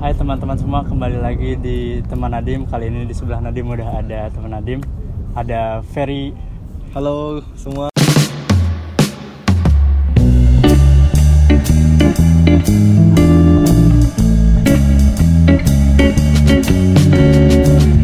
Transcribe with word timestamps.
hai 0.00 0.16
teman-teman 0.16 0.56
semua 0.56 0.80
kembali 0.80 1.20
lagi 1.20 1.60
di 1.60 2.00
teman 2.08 2.32
Nadim 2.32 2.64
kali 2.64 2.88
ini 2.88 3.04
di 3.04 3.12
sebelah 3.12 3.36
Nadim 3.44 3.68
udah 3.68 4.00
ada 4.00 4.32
teman 4.32 4.56
Nadim 4.56 4.80
ada 5.36 5.84
Ferry 5.92 6.32
Halo 6.96 7.44
semua. 7.52 7.92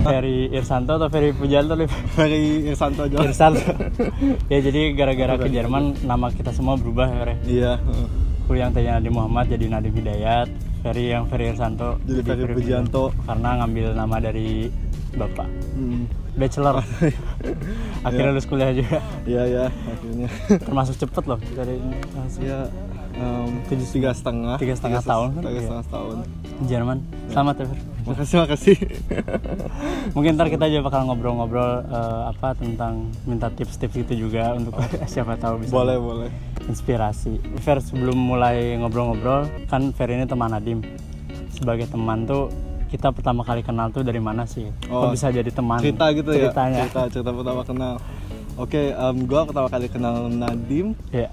Ferry 0.05 0.53
Irsanto 0.53 1.01
atau 1.01 1.09
Ferry 1.09 1.33
Pujanto 1.33 1.81
nih 1.81 1.89
Ferry 2.13 2.69
Irsanto 2.69 3.09
aja. 3.09 3.25
Irsanto 3.25 3.73
ya 4.53 4.59
jadi 4.61 4.93
gara-gara 4.93 5.41
ke 5.41 5.49
Jerman 5.49 6.05
nama 6.05 6.29
kita 6.29 6.53
semua 6.53 6.77
berubah 6.77 7.09
ya. 7.09 7.35
Iya. 7.49 7.73
Kuliah 8.47 8.63
yang 8.63 8.73
tadinya 8.73 8.95
Nadim 8.97 9.13
Muhammad 9.13 9.47
jadi 9.49 9.65
Nadim 9.69 9.95
Hidayat 9.95 10.49
Ferry 10.81 11.05
yang 11.11 11.27
Ferry 11.27 11.51
Irsanto 11.51 11.99
Jadi 12.01 12.21
Ferry 12.23 12.55
Pujianto. 12.55 13.11
karena 13.23 13.49
ngambil 13.59 13.87
nama 13.93 14.17
dari 14.19 14.71
bapak 15.13 15.49
Hmm. 15.73 16.09
bachelor 16.33 16.81
akhirnya 18.07 18.31
lulus 18.31 18.45
kuliah 18.45 18.71
juga 18.71 18.99
Iya 19.25 19.43
ya 19.45 19.65
akhirnya. 19.69 20.29
termasuk 20.59 20.95
cepet 20.97 21.25
loh 21.27 21.41
dari 21.51 21.77
ya 22.39 22.69
em, 23.13 23.49
tiga 23.67 24.13
setengah. 24.13 24.57
Tiga 24.57 24.75
setengah 24.75 25.01
tahun 25.03 25.29
kan? 25.33 25.43
Tiga 25.43 25.53
Iya. 25.53 25.63
setengah 25.63 25.87
tahun. 25.89 26.17
Jerman 26.63 26.99
selamat 27.27 27.55
ya. 27.57 27.67
Makasih 28.07 28.37
makasih. 28.39 28.77
mungkin 30.15 30.37
ntar 30.37 30.47
kita 30.47 30.69
juga 30.69 30.83
bakal 30.85 31.01
ngobrol-ngobrol 31.05 31.83
eh, 31.83 32.23
apa 32.29 32.53
tentang 32.55 32.95
minta 33.25 33.49
tips-tips 33.49 33.97
gitu 33.99 34.29
juga 34.29 34.53
untuk 34.53 34.77
siapa 35.13 35.35
tahu 35.35 35.65
bisa 35.65 35.73
boleh 35.73 35.97
boleh. 35.97 36.31
Inspirasi 36.67 37.39
Fer 37.59 37.79
sebelum 37.79 38.15
mulai 38.15 38.75
ngobrol-ngobrol 38.77 39.47
kan 39.67 39.91
Fer 39.91 40.11
ini 40.11 40.25
teman 40.25 40.51
Nadim 40.51 40.83
sebagai 41.49 41.87
teman 41.87 42.25
tuh 42.25 42.51
kita 42.87 43.11
pertama 43.11 43.43
kali 43.43 43.61
kenal 43.61 43.91
tuh 43.91 44.01
dari 44.01 44.19
mana 44.19 44.45
sih 44.45 44.71
kok 44.81 44.91
Oh, 44.91 45.11
bisa 45.11 45.29
jadi 45.29 45.49
teman 45.49 45.79
Cerita 45.79 46.07
gitu 46.13 46.31
ya. 46.31 46.49
ceritanya 46.49 46.81
Cerita 46.85 47.03
cerita 47.11 47.31
pertama 47.33 47.63
kenal. 47.63 47.95
Oke, 48.57 48.89
em, 48.89 49.17
gua 49.25 49.45
pertama 49.45 49.69
kali 49.69 49.85
kenal 49.87 50.27
Nadim. 50.27 50.97
ya 51.11 51.29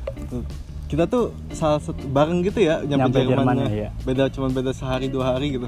Kita 0.86 1.06
tuh 1.06 1.32
salah 1.50 1.80
satu 1.80 2.04
bareng 2.06 2.44
gitu 2.44 2.60
ya 2.60 2.82
nyampe, 2.82 3.18
Nyampe 3.18 3.20
Jerman 3.26 3.56
ya, 3.56 3.70
iya. 3.70 3.90
Beda 4.02 4.28
cuma 4.28 4.48
beda 4.48 4.70
sehari 4.70 5.08
dua 5.08 5.34
hari 5.34 5.56
gitu. 5.56 5.66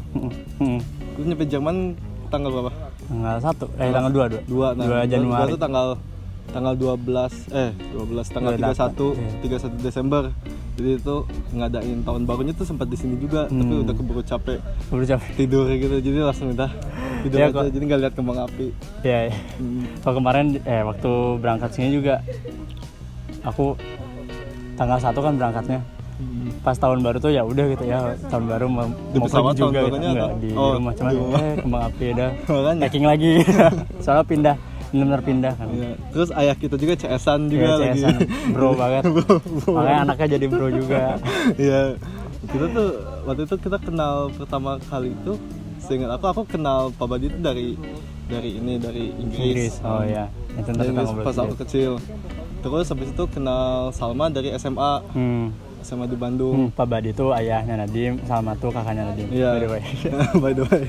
Hmm. 0.60 0.78
Lu 1.16 1.22
nyampe 1.24 1.46
Jerman 1.46 1.96
tanggal 2.28 2.50
berapa? 2.52 2.72
tanggal 3.06 3.38
satu 3.40 3.66
eh 3.76 3.88
tanggal 3.88 4.10
dua 4.10 4.26
dua 4.28 4.42
dua 4.44 4.68
nah 4.74 4.84
Dua 4.84 5.02
Januari 5.06 5.46
gua 5.46 5.54
tuh 5.54 5.62
tanggal 5.62 5.88
tanggal 6.48 6.74
12 6.74 6.98
eh 7.52 7.72
12 7.92 8.06
tanggal 8.28 8.54
21, 8.54 9.18
31 9.44 9.52
iya. 9.52 9.60
31 9.74 9.80
Desember 9.82 10.24
jadi 10.76 10.90
itu 10.98 11.16
ngadain 11.52 12.00
tahun 12.02 12.22
barunya 12.24 12.52
tuh 12.52 12.64
sempat 12.64 12.86
di 12.86 12.96
sini 12.96 13.16
juga 13.16 13.48
tapi 13.48 13.64
Hmm. 13.66 13.84
udah 13.84 13.94
keburu 13.94 14.22
capek 14.22 14.60
Baru 14.88 15.04
capek 15.04 15.30
tidur 15.36 15.66
gitu 15.70 15.96
jadi 15.98 16.18
langsung 16.22 16.52
udah 16.52 16.70
tidur 17.22 17.38
Iya, 17.38 17.46
aja 17.46 17.56
kok. 17.56 17.72
jadi 17.72 17.84
nggak 17.86 18.02
lihat 18.02 18.14
kembang 18.14 18.40
api 18.42 18.68
ya 19.02 19.20
ya. 19.26 19.36
Hmm. 19.56 19.84
Kalau 20.00 20.16
kemarin 20.16 20.46
eh 20.62 20.82
waktu 20.82 21.12
berangkat 21.38 21.70
sini 21.72 21.88
juga 21.92 22.20
aku 23.42 23.76
tanggal 24.76 25.00
satu 25.00 25.20
kan 25.22 25.34
berangkatnya. 25.34 25.80
Hmm. 26.16 26.48
Pas 26.62 26.74
tahun 26.74 27.00
baru 27.02 27.20
tuh 27.20 27.28
ya 27.30 27.44
udah 27.44 27.66
gitu 27.70 27.84
ya 27.84 28.00
tahun 28.26 28.48
baru 28.48 28.66
mau, 28.68 28.88
Di 29.12 29.18
mau 29.18 29.28
pergi 29.28 29.58
juga 29.58 29.80
gitu. 29.82 29.96
Enggak, 29.98 30.32
di 30.40 30.50
Oh, 30.54 30.72
rumah 30.74 30.94
cuman 30.94 31.12
di 31.12 31.18
rumah. 31.18 31.40
eh 31.42 31.56
kembang 31.58 31.84
api 31.86 32.06
udah 32.14 32.30
packing 32.84 33.06
lagi. 33.06 33.34
Soalnya 34.04 34.24
pindah 34.24 34.56
benar-benar 34.88 35.22
pindah 35.22 35.54
kan. 35.54 35.68
Iya. 35.68 35.94
terus 36.10 36.30
ayah 36.32 36.54
kita 36.54 36.76
juga 36.76 36.94
CS-an 36.96 37.42
juga 37.48 37.66
Iya, 37.66 37.76
lagi 37.76 38.00
CS-an. 38.00 38.18
bro 38.50 38.70
banget. 38.74 39.04
Makanya 39.68 40.00
anaknya 40.04 40.28
jadi 40.34 40.46
bro 40.46 40.68
juga. 40.70 41.04
Iya 41.56 41.80
kita 42.46 42.66
tuh 42.70 42.90
waktu 43.24 43.42
itu 43.44 43.56
kita 43.58 43.78
kenal 43.80 44.16
pertama 44.32 44.78
kali 44.84 45.10
itu 45.12 45.34
seingat 45.78 46.10
aku 46.12 46.26
aku 46.28 46.42
kenal 46.48 46.90
Pak 46.92 47.08
Badi 47.08 47.26
itu 47.26 47.40
dari 47.40 47.74
dari 48.26 48.52
ini 48.56 48.78
dari 48.78 49.10
Inggris, 49.12 49.42
Inggris. 49.48 49.74
Oh 49.82 50.02
ya. 50.02 50.30
Dari 50.52 50.62
kita 50.64 50.84
Inggris 50.86 51.10
pas 51.22 51.38
aku 51.38 51.56
kecil 51.58 51.92
terus 52.62 52.86
habis 52.88 53.10
itu 53.10 53.24
kenal 53.28 53.90
Salma 53.92 54.26
dari 54.28 54.50
SMA 54.54 54.94
Hmm. 55.12 55.54
SMA 55.86 56.06
di 56.06 56.18
Bandung 56.18 56.58
Hmm, 56.58 56.70
Pak 56.72 56.84
Badi 56.84 57.10
itu 57.12 57.30
ayahnya 57.30 57.78
Nadim, 57.78 58.18
Salma 58.24 58.54
tuh 58.56 58.70
kakaknya 58.70 59.06
Nadim. 59.06 59.28
Iya. 59.30 59.50
By 59.52 59.60
the 59.60 59.70
way. 59.70 59.84
by 60.44 60.52
the 60.52 60.64
way 60.66 60.84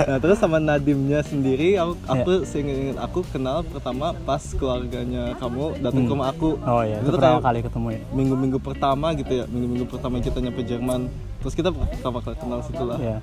nah 0.00 0.16
terus 0.16 0.36
sama 0.36 0.56
Nadimnya 0.58 1.20
sendiri 1.20 1.76
aku 1.76 1.92
Iya. 2.00 2.12
aku 2.16 2.32
seingat 2.42 2.70
aku 2.98 3.18
kenal 3.26 3.60
pertama 3.62 4.16
pas 4.18 4.40
keluarganya 4.50 5.36
kamu 5.36 5.76
datang 5.78 6.02
ke 6.02 6.10
rumah 6.10 6.28
aku 6.28 6.56
Oh 6.62 6.80
ya, 6.80 6.96
itu 6.96 7.04
Itu 7.04 7.12
pertama 7.12 7.38
kali 7.38 7.58
ketemu 7.60 7.88
ya. 7.90 8.00
minggu-minggu 8.10 8.58
pertama 8.58 9.06
gitu 9.12 9.32
ya 9.34 9.44
minggu-minggu 9.46 9.86
pertama 9.86 10.14
kita 10.18 10.38
nyampe 10.38 10.62
Jerman 10.62 11.00
terus 11.36 11.52
kita 11.52 11.68
pertama 11.68 12.18
kali 12.18 12.36
kenal 12.36 12.60
situ 12.60 12.82
lah 12.82 12.96
Iya. 12.96 13.16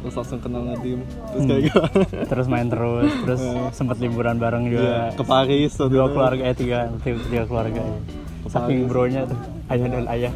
terus 0.00 0.14
langsung 0.14 0.40
kenal 0.40 0.62
Nadim 0.64 0.98
terus 1.28 1.38
Hmm. 1.38 1.48
kayak 1.48 1.62
gimana 1.64 1.98
terus 2.30 2.46
main 2.46 2.66
terus 2.66 3.10
terus 3.20 3.40
sempat 3.70 3.96
liburan 3.96 4.36
bareng 4.36 4.64
Iya, 4.64 4.72
juga 4.72 4.92
ke 5.12 5.22
Paris 5.24 5.72
dua 5.76 6.06
keluarga 6.08 6.42
eh 6.44 6.54
tiga 6.54 6.78
tiga, 6.98 7.42
keluarga 7.44 7.78
ya. 7.78 7.98
Saking 8.46 8.86
bronya 8.86 9.24
tuh 9.24 9.38
ayah 9.68 9.88
dan 9.88 10.04
ayah 10.08 10.32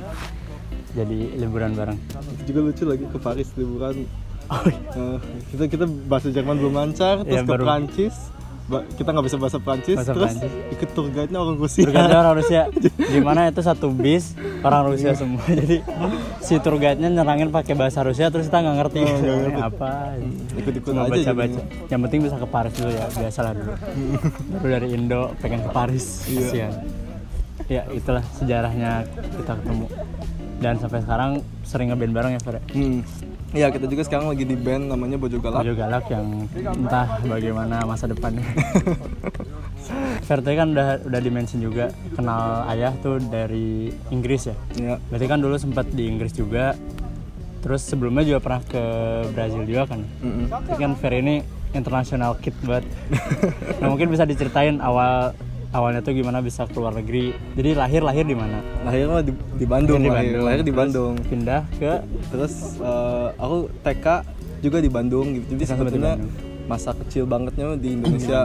jadi 0.90 1.18
liburan 1.36 1.72
bareng 1.72 1.98
Itu 2.34 2.42
juga 2.48 2.60
lucu 2.64 2.82
lagi 2.84 3.04
ke 3.04 3.18
Paris 3.18 3.48
liburan 3.54 4.08
oh, 4.46 4.62
iya. 4.64 4.80
Eh, 4.96 5.18
kita 5.50 5.64
kita 5.68 5.84
bahasa 6.08 6.28
Jerman 6.28 6.56
belum 6.56 6.74
lancar 6.74 7.20
terus 7.20 7.30
Iya, 7.30 7.42
ke 7.42 7.50
baru. 7.50 7.64
Prancis 7.64 8.16
kita 8.68 9.08
nggak 9.08 9.24
bisa 9.24 9.36
bahasa 9.38 9.56
Prancis 9.58 9.96
Bahasa 9.96 10.12
terus 10.12 10.28
Prancis. 10.34 10.52
ikut 10.70 10.88
tour 10.92 11.08
guide-nya 11.08 11.38
orang 11.38 11.56
Rusia 11.56 11.82
Turganya 11.82 12.16
orang 12.18 12.34
Rusia 12.36 12.62
gimana 13.16 13.40
itu 13.46 13.60
satu 13.62 13.88
bis 13.88 14.36
orang 14.60 14.82
Rusia 14.86 15.10
semua 15.14 15.40
jadi 15.54 15.80
si 16.38 16.54
tour 16.58 16.76
guide-nya 16.76 17.08
nyerangin 17.10 17.48
pakai 17.48 17.72
bahasa 17.72 18.00
Rusia 18.02 18.28
terus 18.28 18.44
kita 18.44 18.60
nggak 18.60 18.76
ngerti, 18.78 19.00
Oh, 19.00 19.16
ngerti. 19.40 19.60
apa 19.62 19.92
ikut-ikut 20.54 20.84
cuma 20.86 21.00
aja 21.02 21.12
baca 21.14 21.32
baca 21.34 21.48
jadinya. 21.48 21.64
yang 21.88 22.00
penting 22.02 22.20
bisa 22.20 22.36
ke 22.36 22.44
Paris 22.46 22.72
dulu 22.74 22.90
ya 22.90 23.04
biasalah 23.08 23.52
dulu 23.52 23.72
baru 24.52 24.68
dari 24.70 24.88
Indo 24.90 25.22
pengen 25.38 25.60
ke 25.62 25.70
Paris 25.70 26.06
Iya. 26.26 26.40
Kasihan. 26.42 26.72
Ya 27.66 27.82
itulah 27.90 28.22
sejarahnya 28.38 29.02
kita 29.34 29.52
ketemu 29.58 29.86
dan 30.58 30.74
sampai 30.78 31.02
sekarang 31.02 31.30
sering 31.62 31.90
ngeband 31.90 32.14
bareng 32.14 32.32
ya 32.38 32.40
Fer 32.42 32.62
Hmm. 32.74 33.02
Iya 33.48 33.72
kita 33.72 33.88
juga 33.88 34.04
sekarang 34.04 34.28
lagi 34.28 34.44
di 34.44 34.60
band 34.60 34.92
namanya 34.92 35.16
Bojo 35.16 35.40
Galak. 35.40 35.64
Bojo 35.64 35.72
Galak 35.72 36.04
yang 36.12 36.44
entah 36.52 37.16
bagaimana 37.24 37.80
masa 37.88 38.04
depannya. 38.04 38.44
Verte 40.28 40.52
kan 40.52 40.76
udah 40.76 41.00
udah 41.08 41.20
dimention 41.24 41.64
juga 41.64 41.88
kenal 42.12 42.68
ayah 42.68 42.92
tuh 43.00 43.16
dari 43.32 43.88
Inggris 44.12 44.52
ya. 44.52 44.56
Iya. 44.76 44.94
Berarti 45.08 45.26
kan 45.32 45.40
dulu 45.40 45.56
sempat 45.56 45.88
di 45.88 46.04
Inggris 46.12 46.36
juga. 46.36 46.76
Terus 47.64 47.88
sebelumnya 47.88 48.20
juga 48.28 48.44
pernah 48.44 48.62
ke 48.68 48.84
Brazil 49.32 49.64
juga 49.64 49.96
kan. 49.96 50.04
Mm-mm. 50.20 50.52
Tapi 50.52 50.84
kan 50.84 50.92
Fer 51.00 51.16
ini 51.16 51.40
international 51.72 52.36
kid 52.44 52.52
banget. 52.68 52.84
nah 53.80 53.88
mungkin 53.88 54.12
bisa 54.12 54.28
diceritain 54.28 54.76
awal 54.84 55.32
awalnya 55.70 56.00
tuh 56.00 56.12
gimana 56.12 56.40
bisa 56.40 56.64
keluar 56.66 56.92
negeri. 56.92 57.32
Jadi 57.54 57.70
lahir 57.72 58.00
lahir 58.00 58.24
di 58.24 58.32
mana? 58.32 58.60
Lahir 58.82 59.06
mah 59.06 59.20
di, 59.20 59.32
di 59.54 59.66
Bandung, 59.66 60.00
Di 60.00 60.08
lahir, 60.08 60.32
Bandung. 60.32 60.44
lahir 60.44 60.60
di 60.60 60.64
Terus 60.66 60.78
Bandung. 60.78 61.12
Pindah 61.22 61.62
ke 61.76 61.92
Terus 62.28 62.54
eh, 62.78 63.28
aku 63.36 63.56
TK 63.82 64.06
juga 64.58 64.78
di 64.80 64.90
Bandung 64.90 65.26
gitu. 65.34 65.46
Jadi 65.54 65.64
sebetulnya 65.64 66.14
masa 66.64 66.92
kecil 66.92 67.24
bangetnya 67.24 67.76
di 67.76 67.96
Indonesia. 67.96 68.44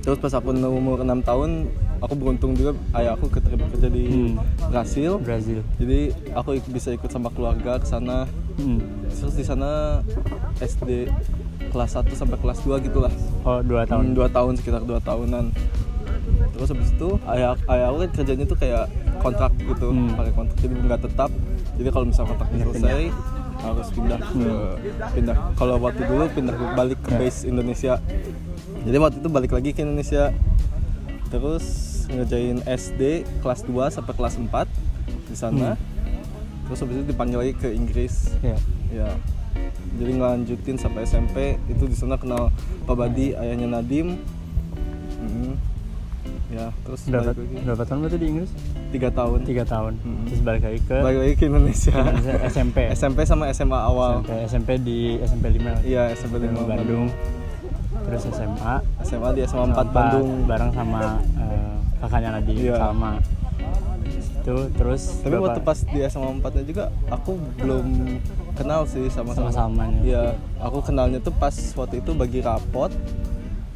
Terus 0.00 0.18
pas 0.18 0.32
aku 0.32 0.52
umur 0.52 1.00
6 1.00 1.20
tahun, 1.20 1.50
aku 1.98 2.14
beruntung 2.14 2.52
juga 2.52 2.72
ayah 2.94 3.12
aku 3.12 3.28
keterima 3.28 3.68
kerja 3.68 3.88
di 3.88 4.04
Hmm. 4.04 4.34
Brasil. 4.68 5.16
Brazil. 5.18 5.60
Jadi 5.76 6.12
aku 6.32 6.56
bisa 6.68 6.92
ikut 6.92 7.08
sama 7.08 7.28
keluarga 7.28 7.76
ke 7.76 7.84
sana. 7.84 8.28
Hmm. 8.56 8.80
Terus 9.10 9.34
di 9.34 9.44
sana 9.44 10.00
SD 10.60 11.08
kelas 11.72 11.96
1 11.96 12.12
sampai 12.14 12.38
kelas 12.38 12.60
2 12.62 12.76
gitulah. 12.80 13.12
Oh 13.42 13.60
dua 13.60 13.82
tahun. 13.82 13.88
tahun 13.88 14.06
dua 14.14 14.28
tahun 14.30 14.52
sekitar 14.56 14.82
dua 14.84 15.00
tahunan 15.00 15.44
terus 16.52 16.68
habis 16.68 16.90
itu 16.90 17.08
ayah 17.26 17.56
ayah 17.66 17.86
aku 17.88 17.96
kan 18.04 18.10
kerjanya 18.12 18.44
tuh 18.44 18.58
kayak 18.58 18.84
kontrak 19.18 19.52
gitu 19.56 19.86
Hmm. 19.88 20.12
pakai 20.12 20.32
kontrak 20.32 20.56
jadi 20.58 20.74
nggak 20.76 21.00
tetap. 21.02 21.30
Jadi 21.74 21.88
kalau 21.90 22.06
misalnya 22.06 22.28
kontraknya 22.30 22.58
selesai 22.64 23.04
harus 23.54 23.88
pindah 23.90 24.18
ke 24.20 24.46
pindah. 25.14 25.36
Kalau 25.54 25.74
waktu 25.78 26.02
dulu 26.04 26.24
pindah 26.28 26.54
balik 26.74 26.98
ke 27.00 27.10
Ya. 27.10 27.18
base 27.18 27.38
Indonesia. 27.44 27.94
Jadi 28.84 28.96
waktu 29.00 29.16
itu 29.18 29.28
balik 29.28 29.52
lagi 29.52 29.70
ke 29.72 29.80
Indonesia. 29.80 30.30
Terus 31.28 31.64
ngerjain 32.06 32.60
SD 32.62 33.02
kelas 33.40 33.64
2 33.64 33.88
sampai 33.88 34.12
kelas 34.12 34.34
4 34.36 34.68
di 35.26 35.34
sana. 35.34 35.74
Terus 36.64 36.78
habis 36.78 36.94
itu 36.96 37.06
dipanggil 37.06 37.38
lagi 37.40 37.54
ke 37.54 37.68
Inggris. 37.70 38.30
Ya. 38.38 38.56
ya. 38.92 39.08
Jadi 39.94 40.10
ngelanjutin 40.12 40.76
sampai 40.76 41.02
SMP 41.02 41.36
itu 41.66 41.84
di 41.86 41.94
sana 41.94 42.14
kenal 42.14 42.50
Pak 42.84 42.94
Badi 42.94 43.32
ayahnya 43.32 43.66
Nadim. 43.70 44.18
Mhm. 45.16 45.73
Ya 46.54 46.66
terus 46.80 47.00
Berapa, 47.04 47.30
berapa 47.34 47.82
tahun 47.84 47.98
berarti 48.00 48.16
di 48.16 48.26
Inggris? 48.28 48.50
tiga 48.88 49.08
tahun 49.10 49.38
Tiga 49.42 49.64
tahun. 49.64 49.92
Hmm. 49.98 50.22
Terus 50.24 50.40
balik 50.40 50.62
lagi 50.62 50.80
ke 50.80 50.96
balik 50.96 51.18
lagi 51.20 51.34
ke 51.34 51.44
Indonesia 51.44 51.92
Indonesia, 51.92 52.34
SMP. 52.46 52.76
SMP 52.90 53.18
sama 53.24 53.44
SMA 53.50 53.74
awal 53.76 54.22
SMP, 54.22 54.30
SMP 54.46 54.70
di 54.80 54.98
SMP 55.20 55.44
5 55.52 55.82
iya 55.82 56.02
SMP 56.10 56.38
5 56.40 56.54
Bandung. 56.64 57.10
Terus 58.04 58.22
SMA 58.28 58.74
SMA 59.02 59.28
di 59.32 59.40
SMA 59.42 59.64
4 59.64 59.72
Empat, 59.72 59.86
Bandung 59.90 60.28
bareng 60.44 60.70
sama 60.70 61.00
eh, 61.34 61.74
kakaknya 61.98 62.30
Nadim 62.32 62.56
Iya. 62.56 62.76
sama 62.78 63.12
itu 64.36 64.56
terus 64.76 65.02
tapi 65.18 65.32
berapa- 65.32 65.44
waktu 65.48 65.60
pas 65.62 65.78
di 65.82 66.00
SMA 66.04 66.28
4 66.36 66.52
nya 66.52 66.64
juga 66.66 66.84
aku 67.08 67.32
belum 67.56 67.86
kenal 68.54 68.84
sih 68.84 69.08
sama-sama. 69.08 69.48
Sama-sama 69.48 69.82
nih. 69.88 70.00
Iya, 70.06 70.24
aku 70.60 70.78
kenalnya 70.80 71.18
tuh 71.18 71.32
pas 71.32 71.50
waktu 71.74 71.98
itu 71.98 72.12
bagi 72.12 72.38
rapot. 72.38 72.92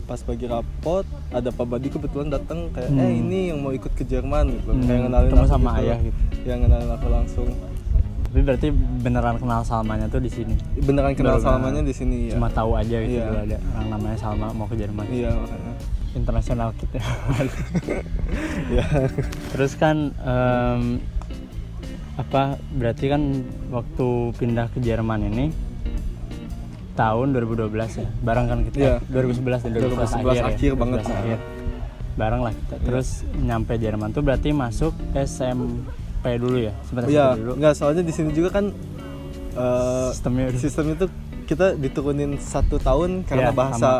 Pas 0.08 0.16
bagi 0.18 0.48
rapot, 0.48 1.04
ada 1.28 1.52
Pak 1.52 1.66
Badi 1.68 1.88
kebetulan 1.88 2.32
datang 2.32 2.72
kayak, 2.72 2.88
Hmm. 2.88 2.96
eh 2.98 3.12
ini 3.14 3.52
yang 3.52 3.60
mau 3.60 3.70
ikut 3.70 3.92
ke 3.92 4.02
Jerman 4.02 4.48
gitu. 4.50 4.72
Hmm, 4.72 4.82
Kayak 4.82 5.00
ketemu 5.04 5.36
aku 5.36 5.46
sama 5.46 5.70
gitu. 5.70 5.80
ayah 5.84 5.98
gitu. 6.00 6.20
Yang 6.42 6.58
ngenalin 6.58 6.90
aku 6.90 7.06
langsung. 7.08 7.48
Tapi 8.24 8.40
berarti 8.42 8.68
beneran 8.98 9.36
kenal 9.36 9.60
Salmanya 9.62 10.06
tuh 10.06 10.20
di 10.20 10.28
sini. 10.28 10.52
Beneran 10.78 11.12
kenal 11.12 11.36
Baru 11.36 11.44
Salmanya 11.44 11.80
di 11.82 11.92
sini 11.92 12.28
ya. 12.28 12.36
Cuma 12.36 12.48
tahu 12.48 12.72
aja 12.74 12.96
gitu 12.98 13.20
dulu 13.20 13.36
ada 13.38 13.56
orang 13.56 13.88
namanya 13.90 14.16
Salma 14.16 14.46
mau 14.50 14.64
ke 14.64 14.76
Jerman. 14.76 15.04
Iya 15.06 15.28
makanya. 15.30 15.72
Internasional 16.14 16.68
kita. 16.74 16.98
Iya. 18.68 18.84
Terus 19.50 19.72
kan 19.74 20.12
em, 20.14 21.00
apa 22.16 22.56
berarti 22.70 23.06
kan 23.06 23.22
waktu 23.68 24.06
pindah 24.34 24.68
ke 24.68 24.78
Jerman 24.78 25.24
ini 25.26 25.48
tahun 26.98 27.26
2012 27.30 27.70
ya. 27.96 28.08
Bareng 28.20 28.46
kan 28.46 28.58
kita. 28.66 28.76
Iya. 28.76 28.94
2011 29.06 29.62
dan 29.62 29.70
2011, 29.70 30.18
2011 30.18 30.18
akhir, 30.18 30.34
ya. 30.34 30.42
akhir 30.44 30.72
banget. 30.74 31.00
2011 31.00 31.14
akhir. 31.14 31.38
Bareng 32.18 32.40
lah 32.42 32.52
kita. 32.52 32.74
Terus 32.82 33.08
nyampe 33.32 33.72
Jerman 33.76 34.08
tuh 34.10 34.20
berarti 34.20 34.50
masuk 34.50 34.90
SMP 35.14 36.26
dulu 36.34 36.58
ya. 36.58 36.74
Sempat 36.82 37.02
SMP 37.04 37.14
Iya, 37.14 37.26
dulu. 37.32 37.52
enggak 37.54 37.74
soalnya 37.74 38.02
di 38.02 38.10
sini 38.10 38.30
juga 38.32 38.50
kan 38.52 38.74
eh, 39.54 40.08
Sistemnya 40.10 40.44
udah- 40.48 40.58
sistem 40.60 40.86
itu 40.92 41.06
kita 41.44 41.66
diturunin 41.74 42.36
satu 42.36 42.76
tahun 42.76 43.22
karena 43.22 43.50
Iya, 43.50 43.56
bahasa 43.56 43.90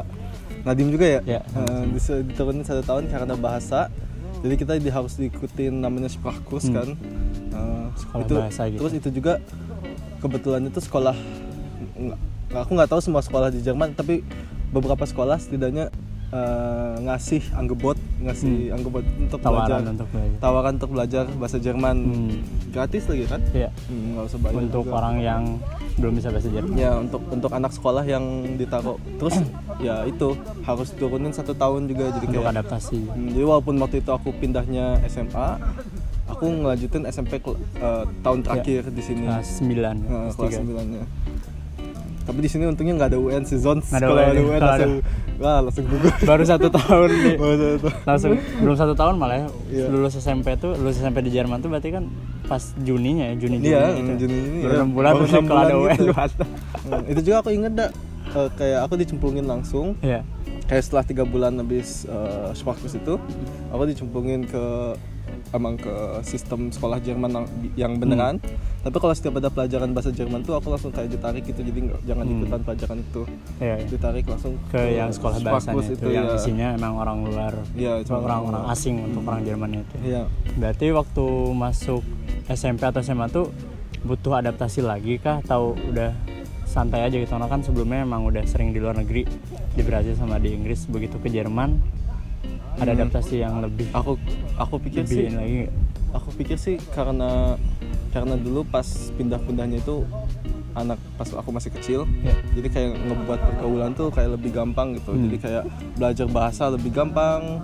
Nadim 0.59 0.91
juga 0.91 1.06
ya. 1.09 1.21
Eh, 1.23 1.41
dis- 1.89 2.27
diturunin 2.27 2.61
satu 2.61 2.83
tahun 2.83 3.06
karena 3.06 3.35
bahasa. 3.35 3.89
Jadi 4.39 4.55
kita 4.55 4.73
di, 4.77 4.87
harus 4.87 5.15
diikutin 5.15 5.79
namanya 5.79 6.06
Sprachkurs 6.06 6.67
Hmm. 6.67 6.75
kan. 6.75 6.89
Eh, 7.49 7.87
Sekolah 7.97 8.23
itu, 8.23 8.35
bahasa 8.37 8.62
gitu. 8.67 8.79
Terus 8.81 8.95
itu 8.95 9.09
juga 9.12 9.33
kebetulan 10.19 10.62
itu 10.65 10.79
sekolah 10.79 11.15
nggak- 11.97 12.23
aku 12.50 12.71
nggak 12.73 12.89
tahu 12.89 13.00
semua 13.00 13.21
sekolah 13.21 13.49
di 13.49 13.61
Jerman 13.61 13.93
tapi 13.93 14.25
beberapa 14.69 15.03
sekolah 15.03 15.37
setidaknya 15.37 15.89
eh, 16.29 16.95
ngasih 17.00 17.41
anggebot 17.55 17.97
ngasih 18.21 18.69
anggebot 18.71 19.00
untuk 19.19 19.39
Hmm. 19.39 19.47
tawaran 19.47 19.69
belajar 19.71 19.91
untuk 19.91 20.09
belajar. 20.11 20.39
tawaran 20.39 20.73
untuk 20.75 20.91
belajar 20.91 21.25
bahasa 21.35 21.56
Jerman 21.59 21.97
Hmm. 21.99 22.37
gratis 22.69 23.05
lagi 23.06 23.25
kan 23.25 23.41
Iya. 23.50 23.71
Hmm, 23.83 24.05
nggak 24.12 24.25
usah 24.27 24.39
bayar 24.39 24.56
Untuk 24.59 24.85
juga. 24.85 24.95
orang 24.95 25.17
yang 25.19 25.43
belum 25.97 26.12
bisa 26.15 26.29
bahasa 26.29 26.49
Jerman. 26.49 26.77
ya 26.77 26.91
untuk 26.95 27.23
untuk 27.27 27.49
anak 27.50 27.73
sekolah 27.73 28.05
yang 28.05 28.25
ditaruh 28.55 29.00
terus 29.17 29.41
ya 29.81 30.05
itu 30.05 30.37
harus 30.62 30.89
turunin 30.93 31.33
satu 31.33 31.53
tahun 31.55 31.85
juga 31.87 32.12
jadi 32.12 32.27
Untuk 32.27 32.33
kayak 32.39 32.53
adaptasi. 32.55 32.99
Hmm, 33.03 33.29
jadi 33.31 33.45
walaupun 33.47 33.75
waktu 33.79 33.97
itu 33.99 34.11
aku 34.11 34.29
pindahnya 34.35 35.00
SMA 35.06 35.49
aku 36.29 36.45
ngelanjutin 36.45 37.09
SMP 37.09 37.41
kel- 37.41 37.56
eh, 37.75 38.05
tahun 38.21 38.39
terakhir 38.43 38.83
di 38.87 39.00
sini 39.00 39.25
Kelas 39.27 39.49
9 39.56 39.97
Eh, 39.97 40.12
kelas 40.29 40.35
kelas 40.37 40.53
tiga. 40.53 40.61
9 40.77 40.87
nya 40.93 41.05
tapi 42.28 42.38
di 42.38 42.50
sini 42.50 42.64
untungnya 42.64 42.92
nggak 42.94 43.08
ada 43.08 43.19
UN 43.19 43.42
sih 43.42 43.56
Zons 43.56 43.88
kalau 43.88 44.14
UN. 44.14 44.28
ada 44.28 44.42
UN 44.42 44.60
langsung 44.60 44.92
wah 45.38 45.58
langsung 45.58 45.84
gugur 45.86 46.12
Baru 46.28 46.44
satu 46.44 46.69
tahun 46.69 47.08
nih. 47.10 47.34
Baru 47.34 47.54
satu. 47.56 47.88
langsung 48.04 48.30
belum 48.58 48.76
satu 48.76 48.94
tahun 48.94 49.14
malah 49.16 49.36
ya 49.38 49.46
Iya. 49.70 49.86
lulus 49.88 50.14
SMP 50.14 50.52
tuh 50.54 50.76
lulus 50.76 50.96
SMP 50.96 51.19
di 51.20 51.30
Jerman 51.30 51.58
tuh 51.58 51.69
berarti 51.69 51.88
kan 51.88 52.04
pas 52.44 52.60
Juninya 52.76 53.25
ya 53.26 53.34
Juni 53.34 53.56
Juni 53.58 53.66
Iya, 53.66 53.82
gitu. 53.94 54.12
Juni 54.20 54.36
Juni, 54.38 54.58
baru 54.60 54.69
ya. 54.69 54.78
enam 54.78 54.90
bulan 54.92 55.10
Baru 55.10 55.19
terus 55.19 55.32
kalau 55.42 55.56
ada 55.58 55.75
bulan 55.75 55.80
UN 55.80 55.98
gitu. 55.98 56.44
Hmm, 56.84 57.02
itu 57.06 57.20
juga 57.22 57.36
aku 57.38 57.50
inget 57.50 57.72
dah 57.72 57.88
eh, 58.30 58.48
kayak 58.54 58.78
aku 58.84 58.94
dicemplungin 58.94 59.44
langsung 59.44 59.86
Iya. 59.98 60.20
kayak 60.64 60.82
setelah 60.82 61.02
tiga 61.02 61.25
bulan 61.25 61.56
habis 61.56 62.04
uh, 62.06 62.52
Sparkus 62.52 62.92
itu 62.92 63.16
aku 63.69 63.82
dicemplungin 63.84 64.44
ke 64.44 64.64
emang 65.50 65.76
ke 65.76 65.92
sistem 66.22 66.69
sekolah 66.69 66.98
Jerman 66.98 67.30
yang, 67.30 67.46
yang 67.75 67.92
beneran 67.96 68.36
tapi 68.78 68.96
kalau 68.96 69.10
setiap 69.10 69.34
ada 69.36 69.48
pelajaran 69.48 69.90
bahasa 69.90 70.08
Jerman 70.08 70.40
tuh 70.40 70.54
aku 70.54 70.70
langsung 70.70 70.88
kayak 70.88 71.10
ditarik 71.10 71.42
gitu 71.42 71.60
jadi 71.60 71.78
nggak 71.82 72.00
jangan 72.04 72.25
Hmm. 72.25 72.34
ikutan 72.36 72.60
pelajaran 72.62 72.98
itu 73.00 73.22
Iya, 73.58 73.75
iya. 73.75 73.86
ditarik 73.86 74.25
langsung 74.25 74.54
ke 74.69 74.80
yang 74.92 75.10
sekolah 75.10 75.36
bahasanya 75.40 75.75
Sparkus 75.75 75.88
itu, 75.92 76.06
yang 76.08 76.26
ya. 76.26 76.34
isinya 76.34 76.69
emang 76.72 76.92
orang 76.94 77.19
luar 77.22 77.52
cuma 78.02 78.19
orang-orang 78.20 78.62
orang- 78.62 78.66
asing 78.70 78.96
untuk 79.02 79.22
orang 79.25 79.42
Jerman 79.42 79.70
itu 79.76 79.96
Iya. 80.00 80.22
berarti 80.54 80.86
waktu 80.90 81.25
masuk 81.52 82.02
SMP 82.46 82.80
atau 82.82 83.00
SMA 83.00 83.26
tuh 83.28 83.50
butuh 84.00 84.38
adaptasi 84.38 84.80
lagi 84.80 85.19
kah 85.19 85.42
atau 85.42 85.75
udah 85.75 86.14
santai 86.64 87.02
aja 87.02 87.16
gitu 87.16 87.28
karena 87.28 87.46
kan 87.46 87.60
sebelumnya 87.60 88.00
emang 88.00 88.25
udah 88.25 88.44
sering 88.44 88.70
di 88.70 88.78
luar 88.78 88.94
negeri 88.94 89.26
di 89.69 89.82
Brazil 89.82 90.14
sama 90.14 90.36
di 90.36 90.52
Inggris 90.52 90.86
begitu 90.86 91.19
ke 91.19 91.28
Jerman 91.28 91.82
ada 92.76 92.86
Hmm. 92.86 92.98
adaptasi 93.02 93.42
yang 93.42 93.58
lebih 93.58 93.90
aku 93.90 94.14
aku 94.54 94.78
pikir 94.78 95.02
sih 95.02 95.26
lagi 95.28 95.66
aku 96.08 96.28
pikir 96.32 96.54
sih 96.54 96.78
karena 96.88 97.58
karena 98.08 98.34
dulu 98.34 98.64
pas 98.64 98.87
pindah-pindahnya 99.12 99.78
itu 99.78 100.02
anak 100.70 100.96
pas 101.14 101.28
aku 101.28 101.50
masih 101.50 101.70
kecil 101.70 102.00
Ya. 102.20 102.34
jadi 102.52 102.69
kayak 102.69 102.90
ngebuat 103.02 103.40
pergaulan 103.43 103.90
tuh 103.93 104.08
kayak 104.08 104.31
lebih 104.32 104.50
gampang 104.52 104.94
gitu 104.94 105.10
Hmm. 105.10 105.25
jadi 105.26 105.37
kayak 105.38 105.64
belajar 105.94 106.26
bahasa 106.26 106.64
lebih 106.69 106.90
gampang 106.90 107.62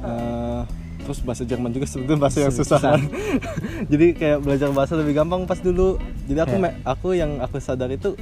Eh, 0.00 0.62
terus 0.98 1.20
bahasa 1.20 1.44
Jerman 1.44 1.68
juga 1.70 1.84
sebetulnya 1.84 2.20
bahasa 2.22 2.40
yang 2.40 2.48
susah 2.50 2.76
Susah. 2.76 2.90
kan 2.90 3.00
jadi 3.92 4.06
kayak 4.12 4.38
belajar 4.40 4.68
bahasa 4.70 4.96
lebih 4.96 5.12
gampang 5.14 5.44
pas 5.44 5.58
dulu 5.58 6.00
jadi 6.24 6.40
aku 6.42 6.56
Ya. 6.56 6.62
me- 6.62 6.76
aku 6.82 7.08
yang 7.12 7.36
aku 7.38 7.56
sadar 7.58 7.88
itu 7.88 8.16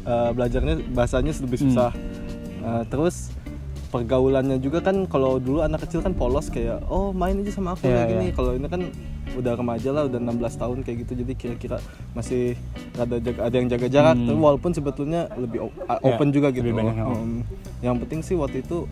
eh, 0.00 0.30
belajarnya 0.30 0.88
bahasanya 0.88 1.32
lebih 1.34 1.58
Hmm. 1.58 1.66
susah 1.66 1.92
Eh, 2.58 2.82
terus 2.86 3.28
pergaulannya 3.88 4.56
juga 4.56 4.80
kan 4.82 5.04
kalau 5.04 5.36
dulu 5.38 5.60
anak 5.60 5.80
kecil 5.82 6.00
kan 6.00 6.12
polos 6.12 6.48
kayak 6.48 6.84
oh 6.86 7.10
main 7.10 7.38
aja 7.38 7.48
sama 7.50 7.72
aku 7.72 7.84
Iya, 7.84 7.92
kayak 7.94 8.08
gini 8.10 8.24
iya. 8.24 8.34
kalau 8.34 8.50
ini 8.52 8.66
kan 8.66 8.82
udah 9.38 9.52
remaja 9.54 9.90
lah 9.90 10.02
udah 10.04 10.18
16 10.18 10.34
tahun 10.56 10.78
kayak 10.82 10.96
gitu. 11.02 11.12
Jadi 11.16 11.32
kira-kira 11.34 11.78
masih 12.12 12.58
ada 12.94 13.16
jaga, 13.16 13.40
ada 13.40 13.54
yang 13.54 13.68
jaga 13.68 13.86
jarak. 13.88 14.14
Hmm. 14.14 14.26
tapi 14.26 14.38
walaupun 14.40 14.70
sebetulnya 14.72 15.20
lebih 15.34 15.58
o- 15.62 15.74
a- 15.84 15.96
Iya, 15.96 16.06
open 16.10 16.28
juga 16.28 16.48
gitu. 16.50 16.62
lebih 16.62 16.74
banyak 16.76 16.96
yang 16.96 17.12
yang 17.80 17.96
penting 17.98 18.20
sih 18.20 18.34
waktu 18.34 18.60
itu 18.60 18.84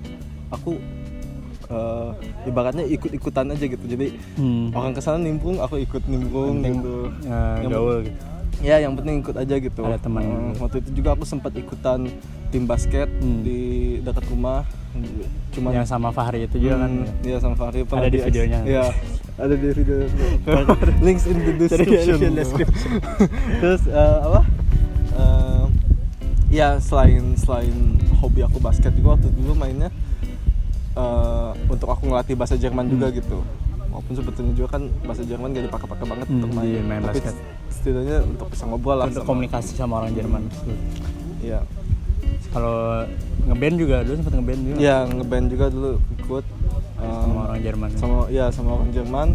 aku 0.48 0.78
eh, 1.66 2.10
ibaratnya 2.46 2.86
ikut-ikutan 2.86 3.50
aja 3.50 3.66
gitu. 3.66 3.84
Jadi 3.84 4.14
Hmm. 4.36 4.70
orang 4.70 4.94
ke 4.94 5.02
sana 5.02 5.18
nimbrung 5.18 5.58
aku 5.58 5.82
ikut 5.82 6.06
nimbrung 6.06 6.62
Penting, 6.62 6.78
gitu. 6.78 6.96
eh, 7.26 7.56
Yang 7.58 7.72
gaul 7.72 7.96
gitu. 8.00 8.18
Ya 8.62 8.76
yang 8.78 8.94
penting 8.94 9.20
ikut 9.20 9.34
aja 9.34 9.54
gitu. 9.58 9.80
Ada 9.82 9.98
teman. 9.98 10.22
Hmm, 10.22 10.52
waktu 10.56 10.78
itu 10.78 10.90
juga 10.94 11.12
aku 11.12 11.26
sempat 11.26 11.52
ikutan 11.52 12.06
tim 12.48 12.64
basket 12.64 13.10
Hmm. 13.12 13.42
di 13.42 13.60
dekat 14.00 14.30
rumah 14.30 14.62
cuman 15.50 15.70
yang 15.74 15.84
sama 15.84 16.08
Fahri 16.10 16.44
itu 16.44 16.56
juga 16.58 16.76
kan 16.78 16.92
Hmm, 16.98 17.22
Iya 17.22 17.36
sama 17.38 17.54
Fahri 17.54 17.82
Ada 17.82 18.06
di 18.06 18.18
videonya. 18.20 18.60
Iya, 18.62 18.84
ada 19.36 19.54
di 19.54 19.66
video. 19.68 19.96
Links 21.06 21.24
in 21.24 21.38
the 21.38 21.52
description. 21.58 22.16
Di 22.18 22.28
description. 22.34 22.90
Terus 23.62 23.82
eh, 23.86 24.18
apa? 24.22 24.40
Eh, 25.12 25.64
ya 26.50 26.76
selain 26.78 27.34
selain 27.34 27.72
hobi 28.16 28.40
aku 28.40 28.56
basket 28.58 28.92
juga 28.92 29.14
waktu 29.14 29.28
dulu 29.30 29.52
mainnya 29.54 29.88
eh, 30.94 31.50
untuk 31.66 31.88
aku 31.88 32.06
ngelatih 32.06 32.34
bahasa 32.34 32.54
Jerman 32.54 32.86
juga 32.86 33.08
gitu. 33.10 33.40
Walaupun 33.88 34.12
sebetulnya 34.14 34.52
juga 34.52 34.68
kan 34.70 34.82
bahasa 35.02 35.22
Jerman 35.22 35.50
gak 35.50 35.64
dipakai-pakai 35.66 36.04
banget 36.06 36.26
Hmm, 36.26 36.36
untuk 36.38 36.50
main. 36.52 36.68
di 36.68 36.80
main 36.82 37.00
Tapi 37.00 37.16
basket. 37.16 37.34
setidaknya 37.70 38.16
untuk 38.26 38.46
bisa 38.46 38.64
ngobrol 38.64 38.92
lah 38.94 39.06
untuk 39.06 39.22
sama- 39.22 39.30
komunikasi 39.30 39.72
sama 39.72 39.94
orang 39.98 40.12
Jerman 40.12 40.42
Iya. 41.38 41.60
Kalau 42.56 43.04
ngeband 43.44 43.76
juga 43.76 43.96
dulu 44.00 44.14
sempat 44.16 44.34
ngeband 44.34 44.60
juga 44.64 44.78
Iya, 44.80 44.96
ngeband 45.06 45.46
juga 45.46 45.66
dulu 45.68 45.90
ikut 46.16 46.44
sama 46.96 47.40
orang 47.46 47.60
Jerman 47.60 47.90
sama 47.94 48.16
ya 48.28 48.48
sama 48.48 48.70
orang 48.74 48.90
Jerman 48.90 49.28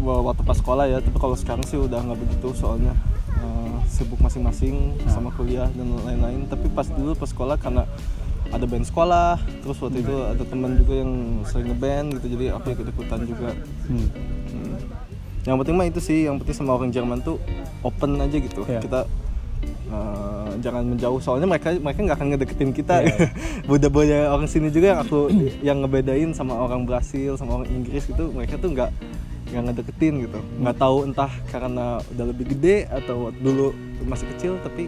waktu 0.00 0.42
pas 0.42 0.56
sekolah 0.56 0.84
ya 0.86 0.98
tapi 0.98 1.14
kalau 1.14 1.36
sekarang 1.36 1.62
sih 1.62 1.76
udah 1.76 2.00
nggak 2.00 2.18
begitu 2.18 2.48
soalnya 2.54 2.96
eh, 3.34 3.76
sibuk 3.86 4.18
masing-masing 4.18 4.96
Nah. 4.96 5.12
sama 5.12 5.28
kuliah 5.30 5.68
dan 5.68 5.86
lain-lain 6.00 6.46
tapi 6.46 6.66
pas 6.68 6.88
dulu 6.88 7.12
pas 7.14 7.28
sekolah 7.28 7.54
karena 7.54 7.84
ada 8.48 8.64
band 8.64 8.82
sekolah 8.82 9.36
terus 9.60 9.76
waktu 9.78 10.00
itu 10.00 10.16
ada 10.24 10.42
teman 10.42 10.74
juga 10.74 10.94
yang 10.96 11.12
sering 11.44 11.68
ngeband 11.68 12.16
gitu 12.16 12.26
jadi 12.32 12.56
aku 12.56 12.72
ikut 12.72 12.86
ikutan 12.88 13.20
juga 13.22 13.52
Hmm. 13.86 14.08
Hmm. 14.48 14.74
yang 15.42 15.56
penting 15.56 15.76
mah 15.76 15.86
itu 15.86 16.00
sih 16.00 16.24
yang 16.24 16.36
penting 16.36 16.56
sama 16.56 16.74
orang 16.74 16.90
Jerman 16.90 17.20
tuh 17.20 17.36
open 17.82 18.16
aja 18.16 18.34
gitu 18.34 18.64
Iya. 18.64 18.80
kita 18.80 19.04
eh, 19.90 20.50
jangan 20.58 20.82
menjauh 20.86 21.18
soalnya 21.18 21.46
mereka 21.46 21.74
mereka 21.74 22.00
nggak 22.00 22.16
akan 22.16 22.28
ngedeketin 22.30 22.70
kita 22.70 22.94
Iya. 23.02 23.26
budaya 23.70 24.30
orang 24.30 24.46
sini 24.46 24.68
juga 24.68 24.86
yang 24.88 25.00
aku 25.00 25.18
yang 25.60 25.78
ngebedain 25.80 26.30
sama 26.30 26.54
orang 26.54 26.84
Brasil 26.84 27.34
sama 27.34 27.58
orang 27.58 27.68
Inggris 27.68 28.04
gitu 28.04 28.30
mereka 28.30 28.56
tuh 28.56 28.70
nggak 28.70 28.90
nggak 29.50 29.62
ngedeketin 29.66 30.14
gitu 30.22 30.38
nggak 30.56 30.76
tahu 30.76 30.96
entah 31.04 31.32
karena 31.46 31.98
udah 32.06 32.24
lebih 32.24 32.46
gede 32.48 32.86
atau 32.86 33.34
dulu 33.34 33.74
masih 34.00 34.26
kecil 34.30 34.52
tapi 34.60 34.86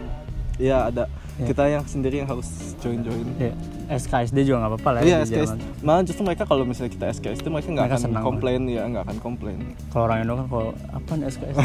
ya 0.56 0.86
ada 0.86 1.06
Iya. 1.32 1.48
kita 1.48 1.64
yang 1.66 1.84
sendiri 1.88 2.20
yang 2.20 2.28
harus 2.28 2.44
join 2.78 3.00
join 3.00 3.24
Ya, 3.40 3.56
SKSD 3.90 4.44
juga 4.44 4.60
nggak 4.60 4.72
apa-apa 4.76 4.90
lah 4.92 5.00
Iya 5.00 5.08
ya 5.10 5.16
di 5.16 5.24
SKS 5.24 5.48
Jerman. 5.48 5.58
malah 5.80 6.02
justru 6.04 6.22
mereka 6.22 6.44
kalau 6.44 6.62
misalnya 6.62 6.92
kita 6.92 7.06
SKSD 7.10 7.46
mereka 7.48 7.68
nggak 7.72 7.86
akan 7.88 7.98
senang 7.98 8.20
komplain 8.22 8.60
ya 8.68 8.84
nggak 8.84 9.02
akan 9.02 9.16
komplain 9.18 9.58
Kalau 9.88 10.04
orang 10.04 10.18
Indo 10.20 10.36
kan 10.36 10.46
kalau 10.46 10.68
apa 10.92 11.10
nih 11.16 11.26
SKSD? 11.26 11.64